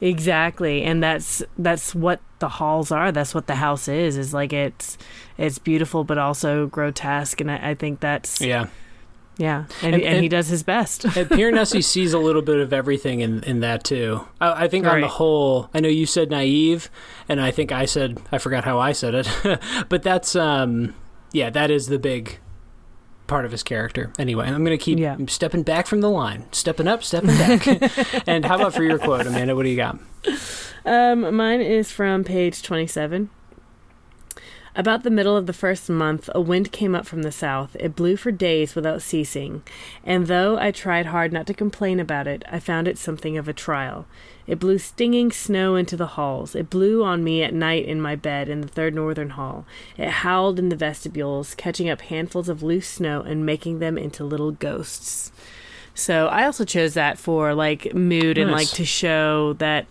Exactly, 0.00 0.82
and 0.82 1.02
that's 1.02 1.42
that's 1.56 1.94
what 1.94 2.20
the 2.38 2.48
halls 2.50 2.92
are. 2.92 3.10
That's 3.10 3.34
what 3.34 3.46
the 3.46 3.54
house 3.54 3.88
is. 3.88 4.18
Is 4.18 4.34
like 4.34 4.52
it's 4.52 4.98
it's 5.38 5.58
beautiful, 5.58 6.04
but 6.04 6.18
also 6.18 6.66
grotesque. 6.66 7.40
And 7.40 7.50
I, 7.50 7.70
I 7.70 7.74
think 7.74 8.00
that's 8.00 8.42
Yeah. 8.42 8.66
Yeah. 9.38 9.64
And, 9.82 9.94
And- 9.94 10.02
and, 10.04 10.22
he 10.22 10.28
does 10.28 10.48
his 10.48 10.62
best. 10.62 11.04
And 11.04 11.12
Piranesi 11.30 11.82
sees 11.84 12.12
a 12.12 12.18
little 12.18 12.42
bit 12.42 12.58
of 12.58 12.72
everything 12.72 13.20
in, 13.20 13.42
in 13.44 13.60
that 13.60 13.84
too. 13.84 14.26
I, 14.40 14.64
I 14.64 14.68
think 14.68 14.86
on 14.86 15.00
the 15.00 15.08
whole, 15.08 15.68
I 15.74 15.80
know 15.80 15.88
you 15.88 16.06
said 16.06 16.30
naive, 16.30 16.90
and 17.28 17.40
I 17.40 17.50
think 17.50 17.72
I 17.72 17.84
said 17.84 18.18
I 18.32 18.38
forgot 18.38 18.64
how 18.64 18.78
I 18.78 18.92
said 18.92 19.14
it, 19.14 19.60
but 19.88 20.02
that's 20.02 20.34
um 20.36 20.94
yeah, 21.32 21.50
that 21.50 21.70
is 21.70 21.88
the 21.88 21.98
big 21.98 22.38
part 23.26 23.44
of 23.44 23.50
his 23.50 23.62
character. 23.64 24.12
Anyway, 24.18 24.46
I'm 24.46 24.62
gonna 24.64 24.78
keep 24.78 24.98
Yeah. 24.98 25.16
stepping 25.26 25.64
back 25.64 25.86
from 25.86 26.00
the 26.00 26.08
line, 26.10 26.46
stepping 26.52 26.86
up, 26.88 27.02
stepping 27.02 27.30
back. 27.36 27.66
and 28.28 28.44
how 28.44 28.54
about 28.56 28.72
for 28.74 28.84
your 28.84 28.98
quote, 28.98 29.26
Amanda? 29.26 29.54
What 29.56 29.64
do 29.64 29.68
you 29.68 29.76
got? 29.76 29.98
Um, 30.84 31.34
mine 31.34 31.60
is 31.60 31.90
from 31.90 32.22
page 32.24 32.62
27. 32.62 33.28
About 34.78 35.04
the 35.04 35.10
middle 35.10 35.38
of 35.38 35.46
the 35.46 35.54
first 35.54 35.88
month, 35.88 36.28
a 36.34 36.40
wind 36.40 36.70
came 36.70 36.94
up 36.94 37.06
from 37.06 37.22
the 37.22 37.32
south. 37.32 37.78
It 37.80 37.96
blew 37.96 38.14
for 38.14 38.30
days 38.30 38.74
without 38.74 39.00
ceasing, 39.00 39.62
and 40.04 40.26
though 40.26 40.58
I 40.58 40.70
tried 40.70 41.06
hard 41.06 41.32
not 41.32 41.46
to 41.46 41.54
complain 41.54 41.98
about 41.98 42.26
it, 42.26 42.44
I 42.52 42.60
found 42.60 42.86
it 42.86 42.98
something 42.98 43.38
of 43.38 43.48
a 43.48 43.54
trial. 43.54 44.04
It 44.46 44.60
blew 44.60 44.78
stinging 44.78 45.32
snow 45.32 45.76
into 45.76 45.96
the 45.96 46.08
halls. 46.08 46.54
It 46.54 46.68
blew 46.68 47.02
on 47.02 47.24
me 47.24 47.42
at 47.42 47.54
night 47.54 47.86
in 47.86 48.02
my 48.02 48.16
bed 48.16 48.50
in 48.50 48.60
the 48.60 48.68
third 48.68 48.94
northern 48.94 49.30
hall. 49.30 49.64
It 49.96 50.10
howled 50.10 50.58
in 50.58 50.68
the 50.68 50.76
vestibules, 50.76 51.54
catching 51.54 51.88
up 51.88 52.02
handfuls 52.02 52.50
of 52.50 52.62
loose 52.62 52.86
snow 52.86 53.22
and 53.22 53.46
making 53.46 53.78
them 53.78 53.96
into 53.96 54.24
little 54.24 54.52
ghosts. 54.52 55.32
So 55.94 56.26
I 56.26 56.44
also 56.44 56.66
chose 56.66 56.92
that 56.92 57.18
for 57.18 57.54
like 57.54 57.94
mood 57.94 58.36
and 58.36 58.50
like 58.50 58.68
to 58.72 58.84
show 58.84 59.54
that 59.54 59.86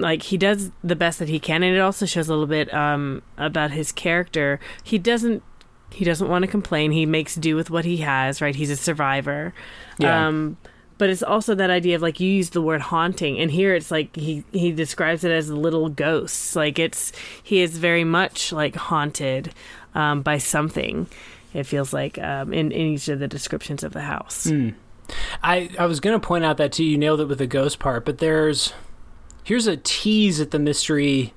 like 0.00 0.22
he 0.24 0.36
does 0.36 0.70
the 0.82 0.96
best 0.96 1.18
that 1.18 1.28
he 1.28 1.38
can 1.38 1.62
and 1.62 1.76
it 1.76 1.80
also 1.80 2.06
shows 2.06 2.28
a 2.28 2.32
little 2.32 2.46
bit 2.46 2.72
um 2.74 3.22
about 3.38 3.70
his 3.70 3.92
character 3.92 4.58
he 4.82 4.98
doesn't 4.98 5.42
he 5.92 6.04
doesn't 6.04 6.28
want 6.28 6.42
to 6.44 6.50
complain 6.50 6.90
he 6.92 7.04
makes 7.06 7.34
do 7.36 7.54
with 7.56 7.70
what 7.70 7.84
he 7.84 7.98
has 7.98 8.40
right 8.40 8.56
he's 8.56 8.70
a 8.70 8.76
survivor 8.76 9.52
Yeah. 9.98 10.26
um 10.28 10.56
but 10.98 11.08
it's 11.10 11.22
also 11.22 11.54
that 11.54 11.70
idea 11.70 11.96
of 11.96 12.02
like 12.02 12.20
you 12.20 12.28
use 12.30 12.50
the 12.50 12.60
word 12.62 12.80
haunting 12.80 13.38
and 13.38 13.50
here 13.50 13.74
it's 13.74 13.90
like 13.90 14.14
he 14.16 14.44
he 14.52 14.72
describes 14.72 15.24
it 15.24 15.30
as 15.30 15.50
little 15.50 15.88
ghosts 15.88 16.54
like 16.56 16.78
it's 16.78 17.12
he 17.42 17.60
is 17.60 17.78
very 17.78 18.04
much 18.04 18.52
like 18.52 18.76
haunted 18.76 19.52
um 19.94 20.22
by 20.22 20.38
something 20.38 21.06
it 21.54 21.64
feels 21.64 21.92
like 21.92 22.18
um 22.18 22.52
in, 22.52 22.70
in 22.72 22.86
each 22.94 23.08
of 23.08 23.18
the 23.18 23.28
descriptions 23.28 23.82
of 23.84 23.92
the 23.92 24.02
house 24.02 24.44
Hmm. 24.48 24.70
I, 25.42 25.68
I 25.76 25.86
was 25.86 25.98
going 25.98 26.14
to 26.20 26.24
point 26.24 26.44
out 26.44 26.56
that 26.58 26.70
too. 26.70 26.84
You 26.84 26.96
nailed 26.96 27.20
it 27.20 27.24
with 27.24 27.38
the 27.38 27.46
ghost 27.48 27.80
part, 27.80 28.04
but 28.04 28.18
there's 28.18 28.72
here's 29.42 29.66
a 29.66 29.76
tease 29.76 30.40
at 30.40 30.50
the 30.50 30.58
mystery, 30.58 31.34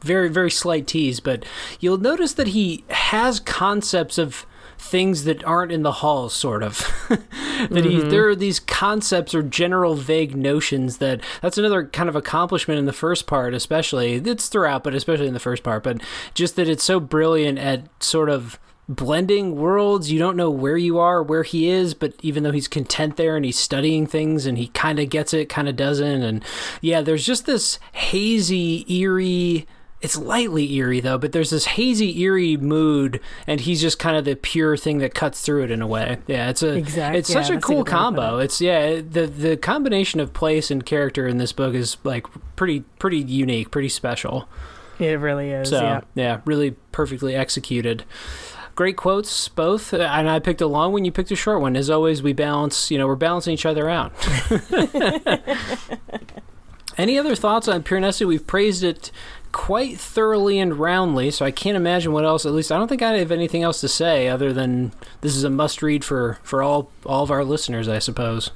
very 0.00 0.28
very 0.28 0.50
slight 0.50 0.86
tease, 0.86 1.20
but 1.20 1.44
you'll 1.80 1.98
notice 1.98 2.34
that 2.34 2.48
he 2.48 2.84
has 2.88 3.40
concepts 3.40 4.18
of 4.18 4.46
things 4.82 5.24
that 5.24 5.44
aren't 5.44 5.70
in 5.70 5.82
the 5.82 5.92
hall 5.92 6.28
sort 6.28 6.62
of. 6.62 6.78
that 7.08 7.84
he 7.84 7.98
mm-hmm. 7.98 8.10
there 8.10 8.28
are 8.28 8.36
these 8.36 8.58
concepts 8.58 9.34
or 9.34 9.42
general 9.42 9.94
vague 9.94 10.36
notions 10.36 10.98
that 10.98 11.20
that's 11.40 11.56
another 11.56 11.86
kind 11.86 12.08
of 12.08 12.16
accomplishment 12.16 12.78
in 12.78 12.86
the 12.86 12.92
first 12.92 13.26
part, 13.26 13.54
especially 13.54 14.14
it's 14.14 14.48
throughout, 14.48 14.82
but 14.84 14.94
especially 14.94 15.28
in 15.28 15.34
the 15.34 15.40
first 15.40 15.62
part. 15.62 15.84
But 15.84 16.00
just 16.34 16.56
that 16.56 16.68
it's 16.68 16.84
so 16.84 16.98
brilliant 17.00 17.58
at 17.58 17.88
sort 18.02 18.28
of 18.28 18.58
blending 18.88 19.56
worlds. 19.56 20.10
You 20.12 20.18
don't 20.18 20.36
know 20.36 20.50
where 20.50 20.76
you 20.76 20.98
are, 20.98 21.22
where 21.22 21.42
he 21.42 21.68
is, 21.68 21.94
but 21.94 22.14
even 22.22 22.42
though 22.42 22.52
he's 22.52 22.68
content 22.68 23.16
there 23.16 23.36
and 23.36 23.44
he's 23.44 23.58
studying 23.58 24.06
things 24.06 24.46
and 24.46 24.58
he 24.58 24.68
kind 24.68 24.98
of 24.98 25.08
gets 25.08 25.32
it, 25.32 25.48
kind 25.48 25.68
of 25.68 25.76
doesn't. 25.76 26.22
And 26.22 26.44
yeah, 26.80 27.00
there's 27.00 27.24
just 27.24 27.46
this 27.46 27.78
hazy, 27.92 28.84
eerie. 28.92 29.66
It's 30.00 30.18
lightly 30.18 30.72
eerie 30.74 30.98
though, 30.98 31.16
but 31.16 31.30
there's 31.30 31.50
this 31.50 31.64
hazy, 31.64 32.20
eerie 32.22 32.56
mood, 32.56 33.20
and 33.46 33.60
he's 33.60 33.80
just 33.80 34.00
kind 34.00 34.16
of 34.16 34.24
the 34.24 34.34
pure 34.34 34.76
thing 34.76 34.98
that 34.98 35.14
cuts 35.14 35.42
through 35.42 35.62
it 35.62 35.70
in 35.70 35.80
a 35.80 35.86
way. 35.86 36.18
Yeah, 36.26 36.50
it's 36.50 36.64
a 36.64 36.74
Exact- 36.74 37.14
it's 37.16 37.32
such 37.32 37.50
a 37.50 37.58
a 37.58 37.60
cool 37.60 37.84
good 37.84 37.84
way 37.84 37.84
to 37.84 37.84
put 37.84 37.90
combo. 38.16 38.38
it. 38.38 38.44
It's 38.46 38.60
yeah, 38.60 38.96
the 38.96 39.28
the 39.28 39.56
combination 39.56 40.18
of 40.18 40.32
place 40.32 40.72
and 40.72 40.84
character 40.84 41.28
in 41.28 41.38
this 41.38 41.52
book 41.52 41.74
is 41.76 41.98
like 42.02 42.26
pretty 42.56 42.80
pretty 42.98 43.18
unique, 43.18 43.70
pretty 43.70 43.88
special. 43.88 44.48
it 44.98 45.20
really 45.20 45.50
is 45.52 45.68
So 45.70 46.02
yeah 46.16 46.40
really 46.46 46.72
perfectly 46.90 47.36
executed. 47.36 48.02
Great 48.74 48.96
quotes, 48.96 49.48
both, 49.48 49.92
uh, 49.92 49.98
and 49.98 50.30
I 50.30 50.38
picked 50.38 50.60
a 50.60 50.66
long 50.66 50.92
one. 50.92 51.04
You 51.04 51.12
picked 51.12 51.30
a 51.30 51.36
short 51.36 51.60
one. 51.60 51.76
As 51.76 51.90
always, 51.90 52.22
we 52.22 52.32
balance. 52.32 52.90
You 52.90 52.98
know, 52.98 53.06
we're 53.06 53.16
balancing 53.16 53.52
each 53.54 53.66
other 53.66 53.88
out. 53.90 54.12
Any 56.98 57.18
other 57.18 57.34
thoughts 57.34 57.68
on 57.68 57.82
Piranesi? 57.82 58.26
We've 58.26 58.46
praised 58.46 58.82
it 58.82 59.10
quite 59.50 59.98
thoroughly 59.98 60.58
and 60.58 60.78
roundly, 60.78 61.30
so 61.30 61.44
I 61.44 61.50
can't 61.50 61.76
imagine 61.76 62.12
what 62.12 62.24
else. 62.24 62.46
At 62.46 62.52
least 62.52 62.72
I 62.72 62.78
don't 62.78 62.88
think 62.88 63.02
I 63.02 63.12
have 63.18 63.32
anything 63.32 63.62
else 63.62 63.80
to 63.82 63.88
say 63.88 64.28
other 64.28 64.52
than 64.52 64.92
this 65.20 65.36
is 65.36 65.44
a 65.44 65.50
must-read 65.50 66.04
for 66.04 66.38
for 66.42 66.62
all 66.62 66.90
all 67.04 67.22
of 67.22 67.30
our 67.30 67.44
listeners, 67.44 67.88
I 67.88 67.98
suppose. 67.98 68.50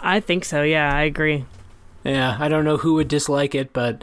i 0.00 0.18
think 0.18 0.44
so 0.46 0.62
yeah 0.62 0.94
i 0.94 1.02
agree 1.02 1.44
Yeah, 2.02 2.36
I 2.40 2.48
don't 2.48 2.64
know 2.64 2.78
who 2.78 2.94
would 2.94 3.08
dislike 3.08 3.54
it, 3.54 3.74
but 3.74 4.02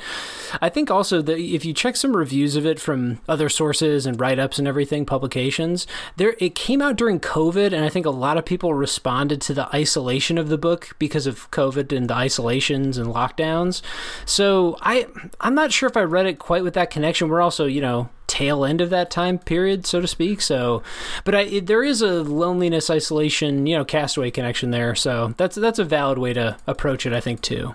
I 0.62 0.70
think 0.70 0.92
also 0.92 1.22
that 1.24 1.40
if 1.40 1.66
you 1.66 1.74
check 1.74 1.96
some 1.96 2.16
reviews 2.16 2.56
of 2.56 2.64
it 2.64 2.80
from 2.80 3.20
other 3.28 3.50
sources 3.50 4.06
and 4.06 4.20
write-ups 4.20 4.60
and 4.60 4.68
everything, 4.68 5.04
publications, 5.04 5.88
there 6.16 6.36
it 6.40 6.54
came 6.54 6.80
out 6.80 6.96
during 6.96 7.20
COVID, 7.20 7.74
and 7.74 7.84
I 7.84 7.90
think 7.90 8.06
a 8.06 8.12
lot 8.12 8.38
of 8.38 8.46
people 8.46 8.76
responded 8.76 9.42
to 9.42 9.54
the 9.56 9.68
isolation 9.76 10.38
of 10.38 10.50
the 10.50 10.60
book 10.60 10.96
because 11.00 11.26
of 11.26 11.50
COVID 11.50 11.96
and 11.96 12.08
the 12.08 12.14
isolations 12.14 13.00
and 13.00 13.12
lockdowns. 13.12 13.82
So 14.26 14.78
I 14.82 15.08
I'm 15.42 15.56
not 15.56 15.72
sure 15.72 15.90
if 15.90 15.98
I 15.98 16.02
read 16.02 16.28
it 16.28 16.38
quite 16.38 16.64
with 16.64 16.76
that 16.76 16.92
connection. 16.92 17.30
We're 17.30 17.42
also 17.42 17.66
you 17.66 17.82
know 17.82 18.10
tail 18.28 18.64
end 18.64 18.82
of 18.82 18.92
that 18.92 19.10
time 19.10 19.40
period, 19.40 19.88
so 19.88 20.02
to 20.02 20.08
speak. 20.08 20.42
So, 20.42 20.84
but 21.24 21.34
I 21.34 21.42
it, 21.42 21.66
there 21.66 21.84
is 21.84 22.04
a 22.04 22.24
loneliness, 22.24 22.92
isolation, 22.92 23.66
you 23.66 23.76
know, 23.76 23.86
castaway 23.86 24.30
connection 24.30 24.70
there. 24.70 24.94
So 24.94 25.34
that's 25.38 25.56
that's 25.56 25.80
a 25.80 25.84
valid 25.84 26.20
way 26.20 26.34
to 26.34 26.58
approach 26.68 27.08
it, 27.08 27.14
I 27.14 27.22
think 27.22 27.42
too 27.42 27.74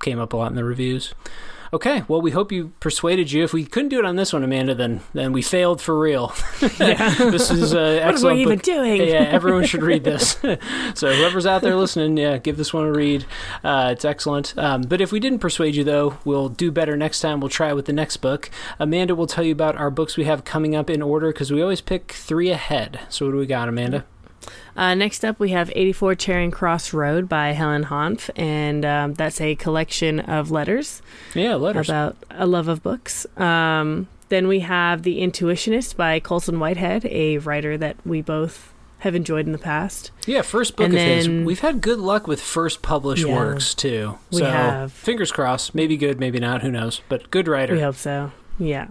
came 0.00 0.18
up 0.18 0.32
a 0.32 0.36
lot 0.36 0.50
in 0.50 0.56
the 0.56 0.64
reviews. 0.64 1.14
Okay, 1.70 2.02
well, 2.08 2.22
we 2.22 2.30
hope 2.30 2.50
you 2.50 2.72
persuaded 2.80 3.30
you. 3.30 3.44
If 3.44 3.52
we 3.52 3.66
couldn't 3.66 3.90
do 3.90 3.98
it 3.98 4.06
on 4.06 4.16
this 4.16 4.32
one, 4.32 4.42
Amanda, 4.42 4.74
then 4.74 5.00
then 5.12 5.32
we 5.32 5.42
failed 5.42 5.82
for 5.82 5.98
real. 5.98 6.32
this 6.60 7.50
is 7.50 7.74
uh, 7.74 7.76
what 7.78 8.02
are 8.02 8.08
excellent. 8.08 8.36
we 8.36 8.42
even 8.42 8.58
doing 8.58 8.96
yeah, 9.02 9.18
everyone 9.30 9.66
should 9.66 9.82
read 9.82 10.02
this. 10.02 10.38
so 10.94 11.12
whoever's 11.12 11.44
out 11.44 11.60
there 11.60 11.76
listening, 11.76 12.16
yeah, 12.16 12.38
give 12.38 12.56
this 12.56 12.72
one 12.72 12.84
a 12.86 12.92
read. 12.92 13.26
Uh, 13.62 13.90
it's 13.92 14.06
excellent. 14.06 14.56
Um, 14.56 14.82
but 14.82 15.02
if 15.02 15.12
we 15.12 15.20
didn't 15.20 15.40
persuade 15.40 15.74
you, 15.74 15.84
though, 15.84 16.16
we'll 16.24 16.48
do 16.48 16.70
better 16.72 16.96
next 16.96 17.20
time. 17.20 17.38
We'll 17.38 17.50
try 17.50 17.68
it 17.68 17.74
with 17.74 17.84
the 17.84 17.92
next 17.92 18.18
book. 18.18 18.50
Amanda 18.78 19.14
will 19.14 19.26
tell 19.26 19.44
you 19.44 19.52
about 19.52 19.76
our 19.76 19.90
books 19.90 20.16
we 20.16 20.24
have 20.24 20.44
coming 20.44 20.74
up 20.74 20.88
in 20.88 21.02
order 21.02 21.32
because 21.32 21.52
we 21.52 21.60
always 21.60 21.82
pick 21.82 22.12
three 22.12 22.48
ahead. 22.48 23.00
So 23.10 23.26
what 23.26 23.32
do 23.32 23.38
we 23.38 23.46
got, 23.46 23.68
Amanda? 23.68 24.06
Uh, 24.78 24.94
next 24.94 25.24
up, 25.24 25.40
we 25.40 25.50
have 25.50 25.72
84 25.74 26.14
Charing 26.14 26.50
Cross 26.52 26.92
Road 26.92 27.28
by 27.28 27.48
Helen 27.48 27.86
Hanff, 27.86 28.30
and 28.36 28.84
um, 28.84 29.14
that's 29.14 29.40
a 29.40 29.56
collection 29.56 30.20
of 30.20 30.52
letters 30.52 31.02
Yeah, 31.34 31.56
letters. 31.56 31.88
about 31.88 32.16
a 32.30 32.46
love 32.46 32.68
of 32.68 32.82
books. 32.82 33.26
Um, 33.36 34.06
then 34.28 34.46
we 34.46 34.60
have 34.60 35.02
The 35.02 35.18
Intuitionist 35.20 35.96
by 35.96 36.20
Colson 36.20 36.60
Whitehead, 36.60 37.04
a 37.06 37.38
writer 37.38 37.76
that 37.76 37.96
we 38.06 38.22
both 38.22 38.72
have 39.00 39.14
enjoyed 39.16 39.46
in 39.46 39.52
the 39.52 39.58
past. 39.58 40.10
Yeah, 40.26 40.42
first 40.42 40.76
book 40.76 40.86
And 40.86 40.94
of 40.94 41.00
his. 41.00 41.28
We've 41.28 41.60
had 41.60 41.80
good 41.80 41.98
luck 41.98 42.26
with 42.28 42.40
first 42.40 42.80
published 42.82 43.26
Yeah, 43.26 43.34
works 43.34 43.74
too. 43.74 44.18
we 44.30 44.38
so 44.38 44.44
have. 44.44 44.92
fingers 44.92 45.32
crossed. 45.32 45.74
Maybe 45.74 45.96
good, 45.96 46.20
maybe 46.20 46.38
not. 46.38 46.62
Who 46.62 46.70
knows? 46.70 47.00
But 47.08 47.30
good 47.32 47.48
writer. 47.48 47.74
We 47.74 47.80
hope 47.80 47.96
so. 47.96 48.30
Yeah. 48.60 48.88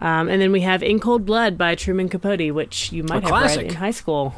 Um, 0.00 0.28
and 0.28 0.40
then 0.40 0.52
we 0.52 0.60
have 0.60 0.82
In 0.82 1.00
Cold 1.00 1.26
Blood 1.26 1.58
by 1.58 1.74
Truman 1.74 2.08
Capote, 2.08 2.54
which 2.54 2.92
you 2.92 3.02
might 3.02 3.22
have 3.22 3.30
classic. 3.30 3.62
read 3.62 3.70
in 3.70 3.76
high 3.76 3.90
school. 3.90 4.32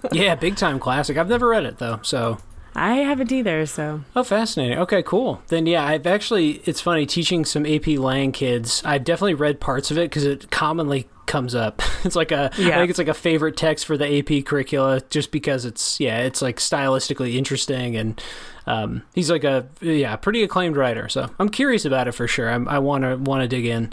yeah, 0.12 0.34
big 0.34 0.56
time 0.56 0.78
classic. 0.78 1.16
I've 1.18 1.28
never 1.28 1.48
read 1.48 1.64
it 1.64 1.78
though. 1.78 2.00
So 2.02 2.38
I 2.74 2.96
haven't 2.96 3.30
either, 3.30 3.66
so 3.66 4.00
oh, 4.16 4.24
fascinating. 4.24 4.78
Okay, 4.78 5.02
cool. 5.02 5.42
Then 5.48 5.66
yeah, 5.66 5.84
I've 5.84 6.06
actually. 6.06 6.62
It's 6.64 6.80
funny 6.80 7.04
teaching 7.04 7.44
some 7.44 7.66
AP 7.66 7.86
Lang 7.88 8.32
kids. 8.32 8.82
I've 8.84 9.04
definitely 9.04 9.34
read 9.34 9.60
parts 9.60 9.90
of 9.90 9.98
it 9.98 10.08
because 10.08 10.24
it 10.24 10.50
commonly 10.50 11.08
comes 11.26 11.54
up. 11.54 11.82
It's 12.04 12.16
like 12.16 12.32
a 12.32 12.50
Yeah. 12.58 12.70
I 12.70 12.78
think 12.78 12.90
it's 12.90 12.98
like 12.98 13.06
a 13.06 13.14
favorite 13.14 13.56
text 13.56 13.86
for 13.86 13.96
the 13.96 14.18
AP 14.18 14.44
curricula, 14.44 15.02
just 15.08 15.30
because 15.30 15.64
it's 15.64 16.00
yeah, 16.00 16.18
it's 16.20 16.42
like 16.42 16.56
stylistically 16.58 17.34
interesting 17.36 17.96
and. 17.96 18.20
Um, 18.66 19.02
he's 19.14 19.30
like 19.30 19.44
a 19.44 19.66
yeah, 19.80 20.16
pretty 20.16 20.42
acclaimed 20.42 20.76
writer, 20.76 21.08
so 21.08 21.30
I'm 21.38 21.48
curious 21.48 21.84
about 21.84 22.08
it 22.08 22.12
for 22.12 22.28
sure. 22.28 22.50
I'm, 22.50 22.68
I 22.68 22.78
want 22.78 23.04
to 23.04 23.16
want 23.16 23.42
to 23.42 23.48
dig 23.48 23.66
in. 23.66 23.92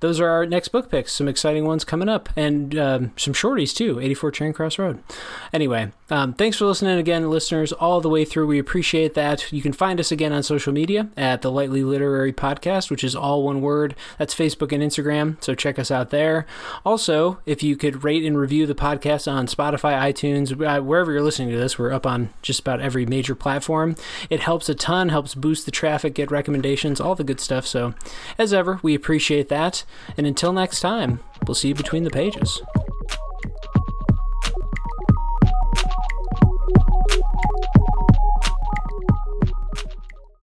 Those 0.00 0.20
are 0.20 0.28
our 0.28 0.46
next 0.46 0.68
book 0.68 0.90
picks. 0.90 1.12
Some 1.12 1.28
exciting 1.28 1.64
ones 1.64 1.84
coming 1.84 2.08
up, 2.08 2.28
and 2.36 2.78
um, 2.78 3.12
some 3.16 3.34
shorties 3.34 3.74
too. 3.74 4.00
84 4.00 4.30
Charing 4.32 4.52
Cross 4.52 4.78
Road. 4.78 5.02
Anyway, 5.52 5.92
um, 6.10 6.34
thanks 6.34 6.58
for 6.58 6.66
listening 6.66 6.98
again, 6.98 7.30
listeners, 7.30 7.72
all 7.72 8.00
the 8.00 8.08
way 8.08 8.24
through. 8.24 8.46
We 8.46 8.58
appreciate 8.58 9.14
that. 9.14 9.52
You 9.52 9.62
can 9.62 9.72
find 9.72 10.00
us 10.00 10.12
again 10.12 10.32
on 10.32 10.42
social 10.42 10.72
media 10.72 11.08
at 11.16 11.42
the 11.42 11.50
Lightly 11.50 11.82
Literary 11.82 12.32
Podcast, 12.32 12.90
which 12.90 13.04
is 13.04 13.14
all 13.14 13.42
one 13.42 13.60
word. 13.60 13.94
That's 14.18 14.34
Facebook 14.34 14.72
and 14.72 14.82
Instagram, 14.82 15.42
so 15.42 15.54
check 15.54 15.78
us 15.78 15.90
out 15.90 16.10
there. 16.10 16.46
Also, 16.84 17.38
if 17.46 17.62
you 17.62 17.76
could 17.76 18.04
rate 18.04 18.24
and 18.24 18.38
review 18.38 18.66
the 18.66 18.74
podcast 18.74 19.30
on 19.30 19.46
Spotify, 19.46 19.98
iTunes, 20.00 20.52
uh, 20.52 20.82
wherever 20.82 21.12
you're 21.12 21.22
listening 21.22 21.50
to 21.50 21.58
this, 21.58 21.78
we're 21.78 21.92
up 21.92 22.06
on 22.06 22.30
just 22.42 22.60
about 22.60 22.80
every 22.80 23.06
major 23.06 23.34
platform. 23.34 23.94
It 24.28 24.40
helps 24.40 24.68
a 24.68 24.74
ton, 24.74 25.08
helps 25.08 25.34
boost 25.34 25.64
the 25.64 25.70
traffic, 25.70 26.14
get 26.14 26.30
recommendations, 26.30 27.00
all 27.00 27.14
the 27.14 27.24
good 27.24 27.40
stuff. 27.40 27.66
So, 27.66 27.94
as 28.38 28.52
ever, 28.52 28.80
we 28.82 28.94
appreciate 28.94 29.48
that. 29.48 29.84
And 30.16 30.26
until 30.26 30.52
next 30.52 30.80
time, 30.80 31.20
we'll 31.46 31.54
see 31.54 31.68
you 31.68 31.74
between 31.74 32.04
the 32.04 32.10
pages. 32.10 32.60